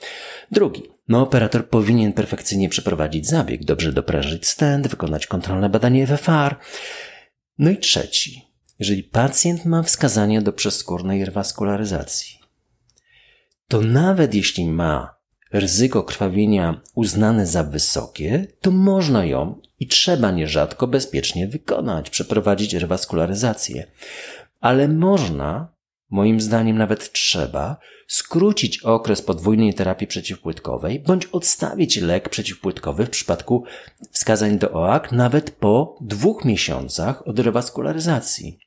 Drugi. 0.51 0.83
No, 1.09 1.23
operator 1.23 1.69
powinien 1.69 2.13
perfekcyjnie 2.13 2.69
przeprowadzić 2.69 3.27
zabieg, 3.27 3.65
dobrze 3.65 3.93
doprężyć 3.93 4.47
stent, 4.47 4.89
wykonać 4.89 5.27
kontrolne 5.27 5.69
badanie 5.69 6.07
FFR. 6.07 6.57
No 7.59 7.71
i 7.71 7.79
trzeci. 7.79 8.43
Jeżeli 8.79 9.03
pacjent 9.03 9.65
ma 9.65 9.83
wskazania 9.83 10.43
do 10.43 10.53
przeskórnej 10.53 11.25
rewaskularyzacji, 11.25 12.39
to 13.69 13.81
nawet 13.81 14.35
jeśli 14.35 14.67
ma 14.67 15.15
ryzyko 15.55 16.03
krwawienia 16.03 16.81
uznane 16.95 17.47
za 17.47 17.65
wysokie, 17.65 18.47
to 18.61 18.71
można 18.71 19.25
ją 19.25 19.61
i 19.81 19.87
trzeba 19.87 20.31
nierzadko 20.31 20.87
bezpiecznie 20.87 21.49
wykonać, 21.49 22.11
przeprowadzić 22.11 22.75
rewaskularyzację. 22.75 23.87
Ale 24.61 24.89
można, 24.89 25.69
moim 26.11 26.41
zdaniem 26.41 26.79
nawet 26.79 27.13
trzeba, 27.13 27.77
skrócić 28.07 28.83
okres 28.83 29.23
podwójnej 29.23 29.75
terapii 29.75 30.07
przeciwpłytkowej 30.07 31.01
bądź 31.01 31.27
odstawić 31.27 31.97
lek 31.97 32.29
przeciwpłytkowy 32.29 33.07
w 33.07 33.11
przypadku 33.11 33.65
wskazań 34.11 34.59
do 34.59 34.73
OAK 34.73 35.13
nawet 35.13 35.51
po 35.51 35.99
dwóch 36.01 36.45
miesiącach 36.45 37.29
od 37.29 37.39
rewaskularyzacji. 37.39 38.59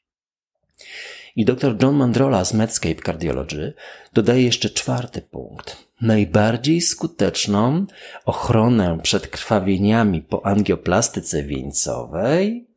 I 1.38 1.45
dr 1.45 1.76
John 1.82 1.95
Mandrola 1.95 2.45
z 2.45 2.54
Medscape 2.54 3.02
Cardiology 3.06 3.73
dodaje 4.13 4.43
jeszcze 4.43 4.69
czwarty 4.69 5.21
punkt. 5.21 5.78
Najbardziej 6.02 6.82
skuteczną 6.82 7.86
ochronę 8.26 9.00
przed 9.04 9.28
krwawieniami 9.28 10.21
po 10.21 10.45
angioplastyce 10.45 11.43
wieńcowej 11.43 12.67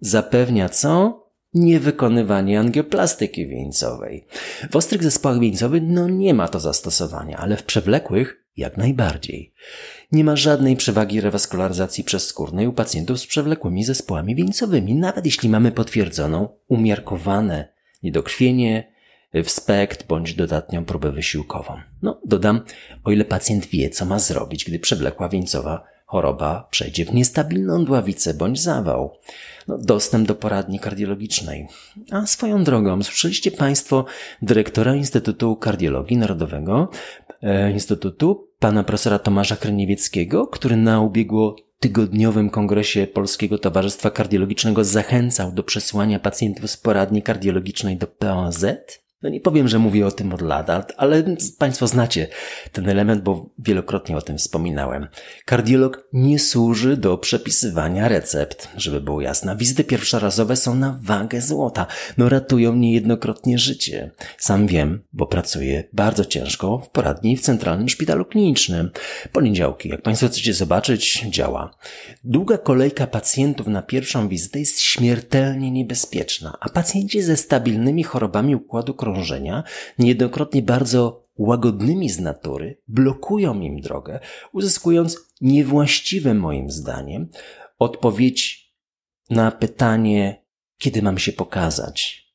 zapewnia 0.00 0.68
co? 0.68 1.20
Niewykonywanie 1.54 2.60
angioplastyki 2.60 3.46
wieńcowej. 3.46 4.26
W 4.70 4.76
ostrych 4.76 5.02
zespołach 5.02 5.40
wieńcowych 5.40 5.82
no 5.86 6.08
nie 6.08 6.34
ma 6.34 6.48
to 6.48 6.60
zastosowania, 6.60 7.36
ale 7.36 7.56
w 7.56 7.62
przewlekłych 7.62 8.44
jak 8.56 8.76
najbardziej. 8.76 9.54
Nie 10.12 10.24
ma 10.24 10.36
żadnej 10.36 10.76
przewagi 10.76 11.20
rewaskularyzacji 11.20 12.04
przezskórnej 12.04 12.66
u 12.66 12.72
pacjentów 12.72 13.20
z 13.20 13.26
przewlekłymi 13.26 13.84
zespołami 13.84 14.34
wieńcowymi, 14.34 14.94
nawet 14.94 15.26
jeśli 15.26 15.48
mamy 15.48 15.72
potwierdzoną, 15.72 16.48
umiarkowane 16.68 17.79
niedokrwienie, 18.02 18.92
wspekt 19.44 20.06
bądź 20.06 20.34
dodatnią 20.34 20.84
próbę 20.84 21.12
wysiłkową. 21.12 21.80
No, 22.02 22.20
dodam, 22.24 22.60
o 23.04 23.10
ile 23.10 23.24
pacjent 23.24 23.66
wie, 23.66 23.90
co 23.90 24.04
ma 24.04 24.18
zrobić, 24.18 24.64
gdy 24.64 24.78
przewlekła 24.78 25.28
wieńcowa 25.28 25.84
choroba 26.10 26.68
przejdzie 26.70 27.04
w 27.04 27.14
niestabilną 27.14 27.84
dławicę 27.84 28.34
bądź 28.34 28.60
zawał. 28.60 29.18
No, 29.68 29.78
dostęp 29.78 30.28
do 30.28 30.34
poradni 30.34 30.80
kardiologicznej. 30.80 31.66
A 32.10 32.26
swoją 32.26 32.64
drogą, 32.64 33.02
słyszeliście 33.02 33.50
Państwo 33.50 34.04
dyrektora 34.42 34.94
Instytutu 34.94 35.56
Kardiologii 35.56 36.16
Narodowego, 36.16 36.88
e, 37.42 37.72
Instytutu, 37.72 38.48
pana 38.58 38.84
profesora 38.84 39.18
Tomasza 39.18 39.56
Kryniewieckiego, 39.56 40.46
który 40.46 40.76
na 40.76 41.00
ubiegło 41.00 41.56
tygodniowym 41.80 42.50
kongresie 42.50 43.06
Polskiego 43.06 43.58
Towarzystwa 43.58 44.10
Kardiologicznego 44.10 44.84
zachęcał 44.84 45.52
do 45.52 45.62
przesłania 45.62 46.18
pacjentów 46.18 46.70
z 46.70 46.76
poradni 46.76 47.22
kardiologicznej 47.22 47.96
do 47.96 48.06
POZ? 48.06 48.64
No 49.22 49.28
nie 49.28 49.40
powiem, 49.40 49.68
że 49.68 49.78
mówię 49.78 50.06
o 50.06 50.10
tym 50.10 50.34
od 50.34 50.40
lat, 50.42 50.92
ale 50.96 51.24
Państwo 51.58 51.86
znacie 51.86 52.28
ten 52.72 52.88
element, 52.88 53.22
bo 53.22 53.50
wielokrotnie 53.58 54.16
o 54.16 54.22
tym 54.22 54.38
wspominałem. 54.38 55.06
Kardiolog 55.44 56.08
nie 56.12 56.38
służy 56.38 56.96
do 56.96 57.18
przepisywania 57.18 58.08
recept, 58.08 58.68
żeby 58.76 59.00
było 59.00 59.20
jasne. 59.20 59.56
Wizyty 59.56 59.84
pierwszorazowe 59.84 60.56
są 60.56 60.74
na 60.74 60.98
wagę 61.02 61.40
złota. 61.40 61.86
No 62.18 62.28
ratują 62.28 62.76
niejednokrotnie 62.76 63.58
życie. 63.58 64.10
Sam 64.38 64.66
wiem, 64.66 65.02
bo 65.12 65.26
pracuję 65.26 65.84
bardzo 65.92 66.24
ciężko 66.24 66.78
w 66.78 66.90
poradni 66.90 67.36
w 67.36 67.40
Centralnym 67.40 67.88
Szpitalu 67.88 68.24
Klinicznym. 68.24 68.90
Poniedziałki, 69.32 69.88
jak 69.88 70.02
Państwo 70.02 70.28
chcecie 70.28 70.54
zobaczyć, 70.54 71.26
działa. 71.30 71.74
Długa 72.24 72.58
kolejka 72.58 73.06
pacjentów 73.06 73.66
na 73.66 73.82
pierwszą 73.82 74.28
wizytę 74.28 74.58
jest 74.58 74.80
śmiertelnie 74.80 75.70
niebezpieczna, 75.70 76.56
a 76.60 76.68
pacjenci 76.68 77.22
ze 77.22 77.36
stabilnymi 77.36 78.02
chorobami 78.02 78.56
układu 78.56 78.94
krążenia 78.94 79.09
krążenia, 79.12 79.64
niejednokrotnie 79.98 80.62
bardzo 80.62 81.26
łagodnymi 81.38 82.10
z 82.10 82.20
natury, 82.20 82.82
blokują 82.88 83.60
im 83.60 83.80
drogę, 83.80 84.20
uzyskując 84.52 85.18
niewłaściwe 85.40 86.34
moim 86.34 86.70
zdaniem 86.70 87.28
odpowiedź 87.78 88.70
na 89.30 89.50
pytanie, 89.50 90.44
kiedy 90.78 91.02
mam 91.02 91.18
się 91.18 91.32
pokazać. 91.32 92.26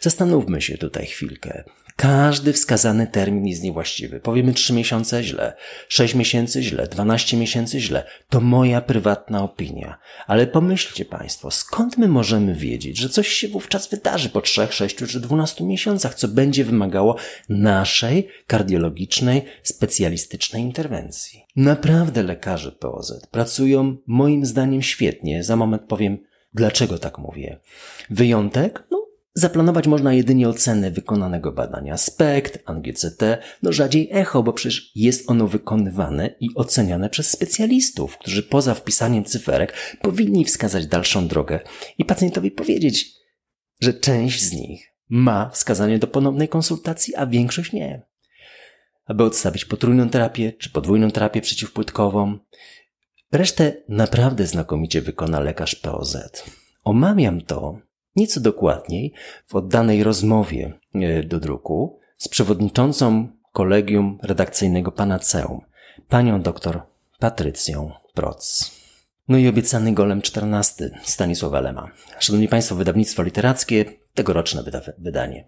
Zastanówmy 0.00 0.62
się 0.62 0.78
tutaj 0.78 1.06
chwilkę. 1.06 1.64
Każdy 1.96 2.52
wskazany 2.52 3.06
termin 3.06 3.46
jest 3.46 3.62
niewłaściwy. 3.62 4.20
Powiemy 4.20 4.52
3 4.52 4.72
miesiące 4.72 5.22
źle, 5.22 5.56
6 5.88 6.14
miesięcy 6.14 6.62
źle, 6.62 6.86
12 6.86 7.36
miesięcy 7.36 7.80
źle. 7.80 8.04
To 8.28 8.40
moja 8.40 8.80
prywatna 8.80 9.42
opinia. 9.42 9.98
Ale 10.26 10.46
pomyślcie 10.46 11.04
Państwo, 11.04 11.50
skąd 11.50 11.98
my 11.98 12.08
możemy 12.08 12.54
wiedzieć, 12.54 12.98
że 12.98 13.08
coś 13.08 13.28
się 13.28 13.48
wówczas 13.48 13.88
wydarzy 13.88 14.28
po 14.28 14.40
3, 14.40 14.66
6 14.70 14.96
czy 14.96 15.20
12 15.20 15.64
miesiącach, 15.64 16.14
co 16.14 16.28
będzie 16.28 16.64
wymagało 16.64 17.16
naszej 17.48 18.28
kardiologicznej, 18.46 19.44
specjalistycznej 19.62 20.62
interwencji? 20.62 21.44
Naprawdę 21.56 22.22
lekarze 22.22 22.72
POZ 22.72 23.26
pracują 23.30 23.96
moim 24.06 24.46
zdaniem 24.46 24.82
świetnie. 24.82 25.44
Za 25.44 25.56
moment 25.56 25.82
powiem, 25.82 26.18
dlaczego 26.54 26.98
tak 26.98 27.18
mówię. 27.18 27.58
Wyjątek? 28.10 28.84
No, 28.90 29.03
Zaplanować 29.36 29.86
można 29.86 30.14
jedynie 30.14 30.48
ocenę 30.48 30.90
wykonanego 30.90 31.52
badania 31.52 31.96
SPECT, 31.96 32.58
ANGCT, 32.64 33.22
no 33.62 33.72
rzadziej 33.72 34.08
echo, 34.12 34.42
bo 34.42 34.52
przecież 34.52 34.92
jest 34.94 35.30
ono 35.30 35.46
wykonywane 35.46 36.34
i 36.40 36.48
oceniane 36.54 37.10
przez 37.10 37.30
specjalistów, 37.30 38.18
którzy 38.18 38.42
poza 38.42 38.74
wpisaniem 38.74 39.24
cyferek 39.24 39.74
powinni 40.02 40.44
wskazać 40.44 40.86
dalszą 40.86 41.28
drogę 41.28 41.60
i 41.98 42.04
pacjentowi 42.04 42.50
powiedzieć, 42.50 43.10
że 43.80 43.94
część 43.94 44.42
z 44.42 44.52
nich 44.52 44.94
ma 45.08 45.50
wskazanie 45.50 45.98
do 45.98 46.06
ponownej 46.06 46.48
konsultacji, 46.48 47.16
a 47.16 47.26
większość 47.26 47.72
nie. 47.72 48.02
Aby 49.06 49.24
odstawić 49.24 49.64
potrójną 49.64 50.08
terapię 50.08 50.52
czy 50.52 50.70
podwójną 50.70 51.10
terapię 51.10 51.40
przeciwpłytkową, 51.40 52.38
resztę 53.32 53.72
naprawdę 53.88 54.46
znakomicie 54.46 55.02
wykona 55.02 55.40
lekarz 55.40 55.74
POZ. 55.74 56.16
Omawiam 56.84 57.40
to 57.40 57.78
Nieco 58.16 58.40
dokładniej, 58.40 59.12
w 59.46 59.54
oddanej 59.54 60.04
rozmowie 60.04 60.78
e, 60.94 61.22
do 61.22 61.40
druku 61.40 61.98
z 62.18 62.28
przewodniczącą 62.28 63.28
kolegium 63.52 64.18
redakcyjnego 64.22 64.92
Panaceum, 64.92 65.60
panią 66.08 66.42
dr 66.42 66.82
Patrycją 67.18 67.90
Proc. 68.14 68.70
No 69.28 69.38
i 69.38 69.48
obiecany 69.48 69.92
golem 69.92 70.22
14 70.22 70.90
Stanisława 71.02 71.60
Lema. 71.60 71.90
Szanowni 72.18 72.48
Państwo, 72.48 72.74
wydawnictwo 72.74 73.22
literackie, 73.22 73.84
tegoroczne 74.14 74.62
wyda- 74.62 74.92
wydanie. 74.98 75.44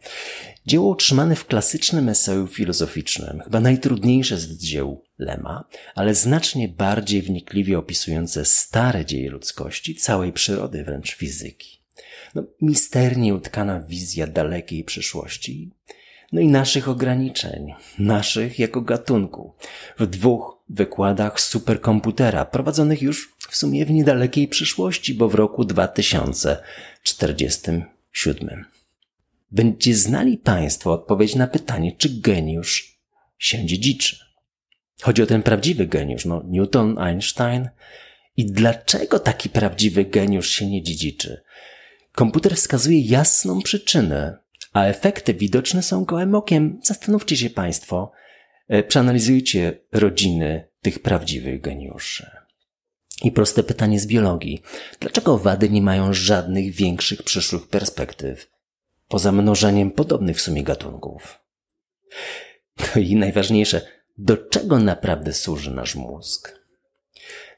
Dzieło 0.67 0.89
utrzymane 0.89 1.37
w 1.37 1.47
klasycznym 1.47 2.09
eseju 2.09 2.47
filozoficznym, 2.47 3.41
chyba 3.41 3.61
najtrudniejsze 3.61 4.39
z 4.39 4.59
dzieł 4.59 5.05
Lema, 5.19 5.65
ale 5.95 6.15
znacznie 6.15 6.69
bardziej 6.69 7.23
wnikliwie 7.23 7.79
opisujące 7.79 8.45
stare 8.45 9.05
dzieje 9.05 9.31
ludzkości, 9.31 9.95
całej 9.95 10.33
przyrody, 10.33 10.85
wręcz 10.85 11.15
fizyki 11.15 11.76
no, 12.35 12.45
misternie 12.63 13.35
utkana 13.35 13.81
wizja 13.81 14.27
dalekiej 14.27 14.85
przyszłości, 14.85 15.71
no 16.33 16.41
i 16.41 16.47
naszych 16.47 16.89
ograniczeń, 16.89 17.75
naszych 17.99 18.59
jako 18.59 18.81
gatunku, 18.81 19.55
w 19.99 20.07
dwóch 20.07 20.57
wykładach 20.69 21.41
superkomputera, 21.41 22.45
prowadzonych 22.45 23.03
już 23.03 23.37
w 23.49 23.57
sumie 23.57 23.87
w 23.87 23.91
niedalekiej 23.91 24.49
przyszłości, 24.49 25.15
bo 25.15 25.29
w 25.29 25.35
roku 25.35 25.65
2047. 25.65 28.65
Będzie 29.51 29.95
znali 29.95 30.39
Państwo 30.39 30.93
odpowiedź 30.93 31.35
na 31.35 31.47
pytanie, 31.47 31.93
czy 31.99 32.21
geniusz 32.21 33.01
się 33.39 33.67
dziedziczy. 33.67 34.27
Chodzi 35.03 35.23
o 35.23 35.27
ten 35.27 35.43
prawdziwy 35.43 35.87
geniusz, 35.87 36.25
no 36.25 36.43
Newton, 36.47 36.99
Einstein. 36.99 37.69
I 38.37 38.47
dlaczego 38.47 39.19
taki 39.19 39.49
prawdziwy 39.49 40.05
geniusz 40.05 40.51
się 40.51 40.67
nie 40.67 40.83
dziedziczy? 40.83 41.43
Komputer 42.17 42.57
wskazuje 42.57 43.01
jasną 43.01 43.63
przyczynę, 43.63 44.39
a 44.73 44.85
efekty 44.85 45.35
widoczne 45.35 45.83
są 45.83 46.05
gołym 46.05 46.35
okiem. 46.35 46.81
Zastanówcie 46.83 47.37
się 47.37 47.51
Państwo, 47.51 48.13
e, 48.69 48.83
przeanalizujcie 48.83 49.79
rodziny 49.93 50.69
tych 50.83 50.99
prawdziwych 50.99 51.61
geniuszy. 51.61 52.31
I 53.23 53.33
proste 53.33 53.63
pytanie 53.63 54.01
z 54.01 54.07
biologii. 54.07 54.63
Dlaczego 55.01 55.39
wady 55.39 55.71
nie 55.71 55.83
mają 55.83 56.13
żadnych 56.13 56.75
większych 56.75 57.23
przyszłych 57.23 57.69
perspektyw? 57.69 58.57
poza 59.09 59.33
mnożeniem 59.33 59.91
podobnych 59.91 60.37
w 60.37 60.41
sumie 60.41 60.63
gatunków. 60.63 61.39
No 62.79 63.03
i 63.03 63.17
najważniejsze, 63.17 63.81
do 64.19 64.37
czego 64.37 64.79
naprawdę 64.79 65.33
służy 65.33 65.71
nasz 65.71 65.95
mózg? 65.95 66.66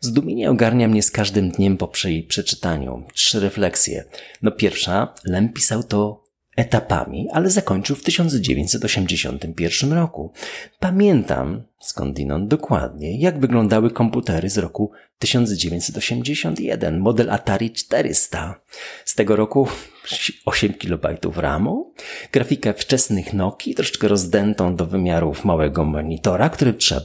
Zdumienie 0.01 0.51
ogarnia 0.51 0.89
mnie 0.89 1.03
z 1.03 1.11
każdym 1.11 1.51
dniem 1.51 1.77
po 1.77 1.89
przeczytaniu. 2.29 3.07
Trzy 3.15 3.41
refleksje. 3.41 4.05
No 4.43 4.51
pierwsza, 4.51 5.15
Lem 5.25 5.53
pisał 5.53 5.83
to 5.83 6.28
etapami, 6.59 7.29
ale 7.33 7.51
zakończył 7.51 7.97
w 7.97 8.03
1981 8.03 9.93
roku. 9.93 10.33
Pamiętam 10.81 11.63
skądinąd 11.81 12.49
dokładnie, 12.49 13.19
jak 13.19 13.41
wyglądały 13.41 13.91
komputery 13.91 14.51
z 14.51 14.59
roku 14.59 14.91
1981, 15.19 17.01
model 17.01 17.31
Atari 17.31 17.71
400. 17.71 18.61
Z 19.05 19.15
tego 19.15 19.37
roku 19.37 19.69
8 20.47 20.75
KB 20.75 21.07
RAMu, 21.37 21.93
grafikę 22.33 22.75
wczesnych 22.75 23.33
Nokii, 23.33 23.75
troszeczkę 23.75 24.09
rozdętą 24.09 24.77
do 24.77 24.87
wymiarów 24.87 25.45
małego 25.45 25.85
monitora, 25.85 26.49
który 26.51 26.75
trzeba 26.75 27.01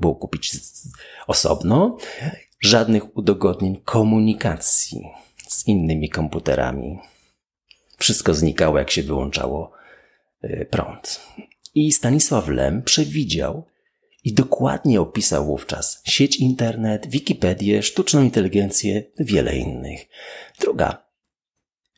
było 0.00 0.14
kupić 0.14 0.56
osobno, 1.26 1.96
żadnych 2.60 3.16
udogodnień 3.16 3.80
komunikacji 3.84 5.02
z 5.48 5.66
innymi 5.66 6.08
komputerami. 6.08 7.11
Wszystko 8.02 8.34
znikało, 8.34 8.78
jak 8.78 8.90
się 8.90 9.02
wyłączało 9.02 9.72
y, 10.44 10.66
prąd. 10.70 11.20
I 11.74 11.92
Stanisław 11.92 12.48
Lem 12.48 12.82
przewidział 12.82 13.66
i 14.24 14.32
dokładnie 14.32 15.00
opisał 15.00 15.46
wówczas 15.46 16.02
sieć 16.04 16.36
internet, 16.36 17.06
Wikipedię, 17.06 17.82
sztuczną 17.82 18.22
inteligencję, 18.22 19.02
wiele 19.18 19.56
innych. 19.56 20.00
Druga. 20.60 21.06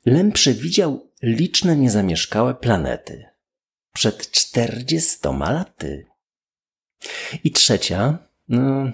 Lem 0.06 0.32
przewidział 0.32 1.10
liczne 1.22 1.76
niezamieszkałe 1.76 2.54
planety 2.54 3.24
przed 3.92 4.30
40 4.30 5.18
laty. 5.40 6.06
I 7.44 7.50
trzecia, 7.50 8.18
no, 8.48 8.92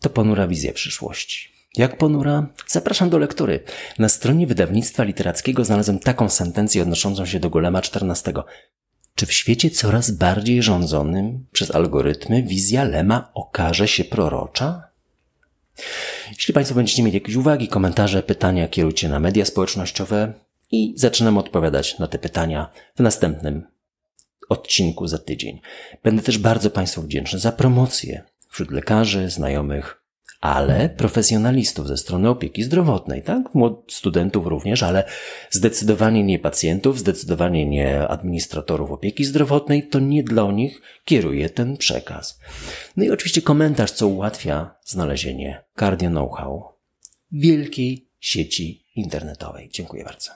to 0.00 0.10
ponura 0.10 0.48
wizja 0.48 0.72
przyszłości. 0.72 1.59
Jak 1.76 1.98
ponura? 1.98 2.46
Zapraszam 2.66 3.10
do 3.10 3.18
lektury. 3.18 3.60
Na 3.98 4.08
stronie 4.08 4.46
wydawnictwa 4.46 5.04
literackiego 5.04 5.64
znalazłem 5.64 5.98
taką 5.98 6.28
sentencję 6.28 6.82
odnoszącą 6.82 7.26
się 7.26 7.40
do 7.40 7.50
Golema 7.50 7.78
XIV. 7.78 8.42
Czy 9.14 9.26
w 9.26 9.32
świecie 9.32 9.70
coraz 9.70 10.10
bardziej 10.10 10.62
rządzonym 10.62 11.46
przez 11.52 11.70
algorytmy 11.70 12.42
wizja 12.42 12.84
Lema 12.84 13.30
okaże 13.34 13.88
się 13.88 14.04
prorocza? 14.04 14.82
Jeśli 16.28 16.54
Państwo 16.54 16.74
będziecie 16.74 17.02
mieli 17.02 17.14
jakieś 17.14 17.34
uwagi, 17.34 17.68
komentarze, 17.68 18.22
pytania, 18.22 18.68
kierujcie 18.68 19.08
na 19.08 19.20
media 19.20 19.44
społecznościowe 19.44 20.32
i 20.70 20.94
zaczynam 20.96 21.38
odpowiadać 21.38 21.98
na 21.98 22.06
te 22.06 22.18
pytania 22.18 22.70
w 22.96 23.00
następnym 23.00 23.66
odcinku 24.48 25.06
za 25.06 25.18
tydzień. 25.18 25.60
Będę 26.02 26.22
też 26.22 26.38
bardzo 26.38 26.70
Państwu 26.70 27.02
wdzięczny 27.02 27.38
za 27.38 27.52
promocję 27.52 28.24
wśród 28.48 28.70
lekarzy, 28.70 29.30
znajomych, 29.30 29.99
ale 30.40 30.88
profesjonalistów 30.88 31.88
ze 31.88 31.96
strony 31.96 32.28
opieki 32.28 32.62
zdrowotnej, 32.62 33.22
tak? 33.22 33.42
Studentów 33.88 34.46
również, 34.46 34.82
ale 34.82 35.04
zdecydowanie 35.50 36.24
nie 36.24 36.38
pacjentów, 36.38 36.98
zdecydowanie 36.98 37.66
nie 37.66 38.08
administratorów 38.08 38.90
opieki 38.90 39.24
zdrowotnej, 39.24 39.88
to 39.88 39.98
nie 39.98 40.22
dla 40.22 40.52
nich 40.52 40.82
kieruje 41.04 41.50
ten 41.50 41.76
przekaz. 41.76 42.40
No 42.96 43.04
i 43.04 43.10
oczywiście 43.10 43.42
komentarz, 43.42 43.90
co 43.90 44.06
ułatwia 44.06 44.74
znalezienie 44.84 45.64
Cardio 45.78 46.10
Know-how 46.10 46.64
wielkiej 47.32 48.08
sieci 48.20 48.86
internetowej. 48.96 49.68
Dziękuję 49.72 50.04
bardzo. 50.04 50.30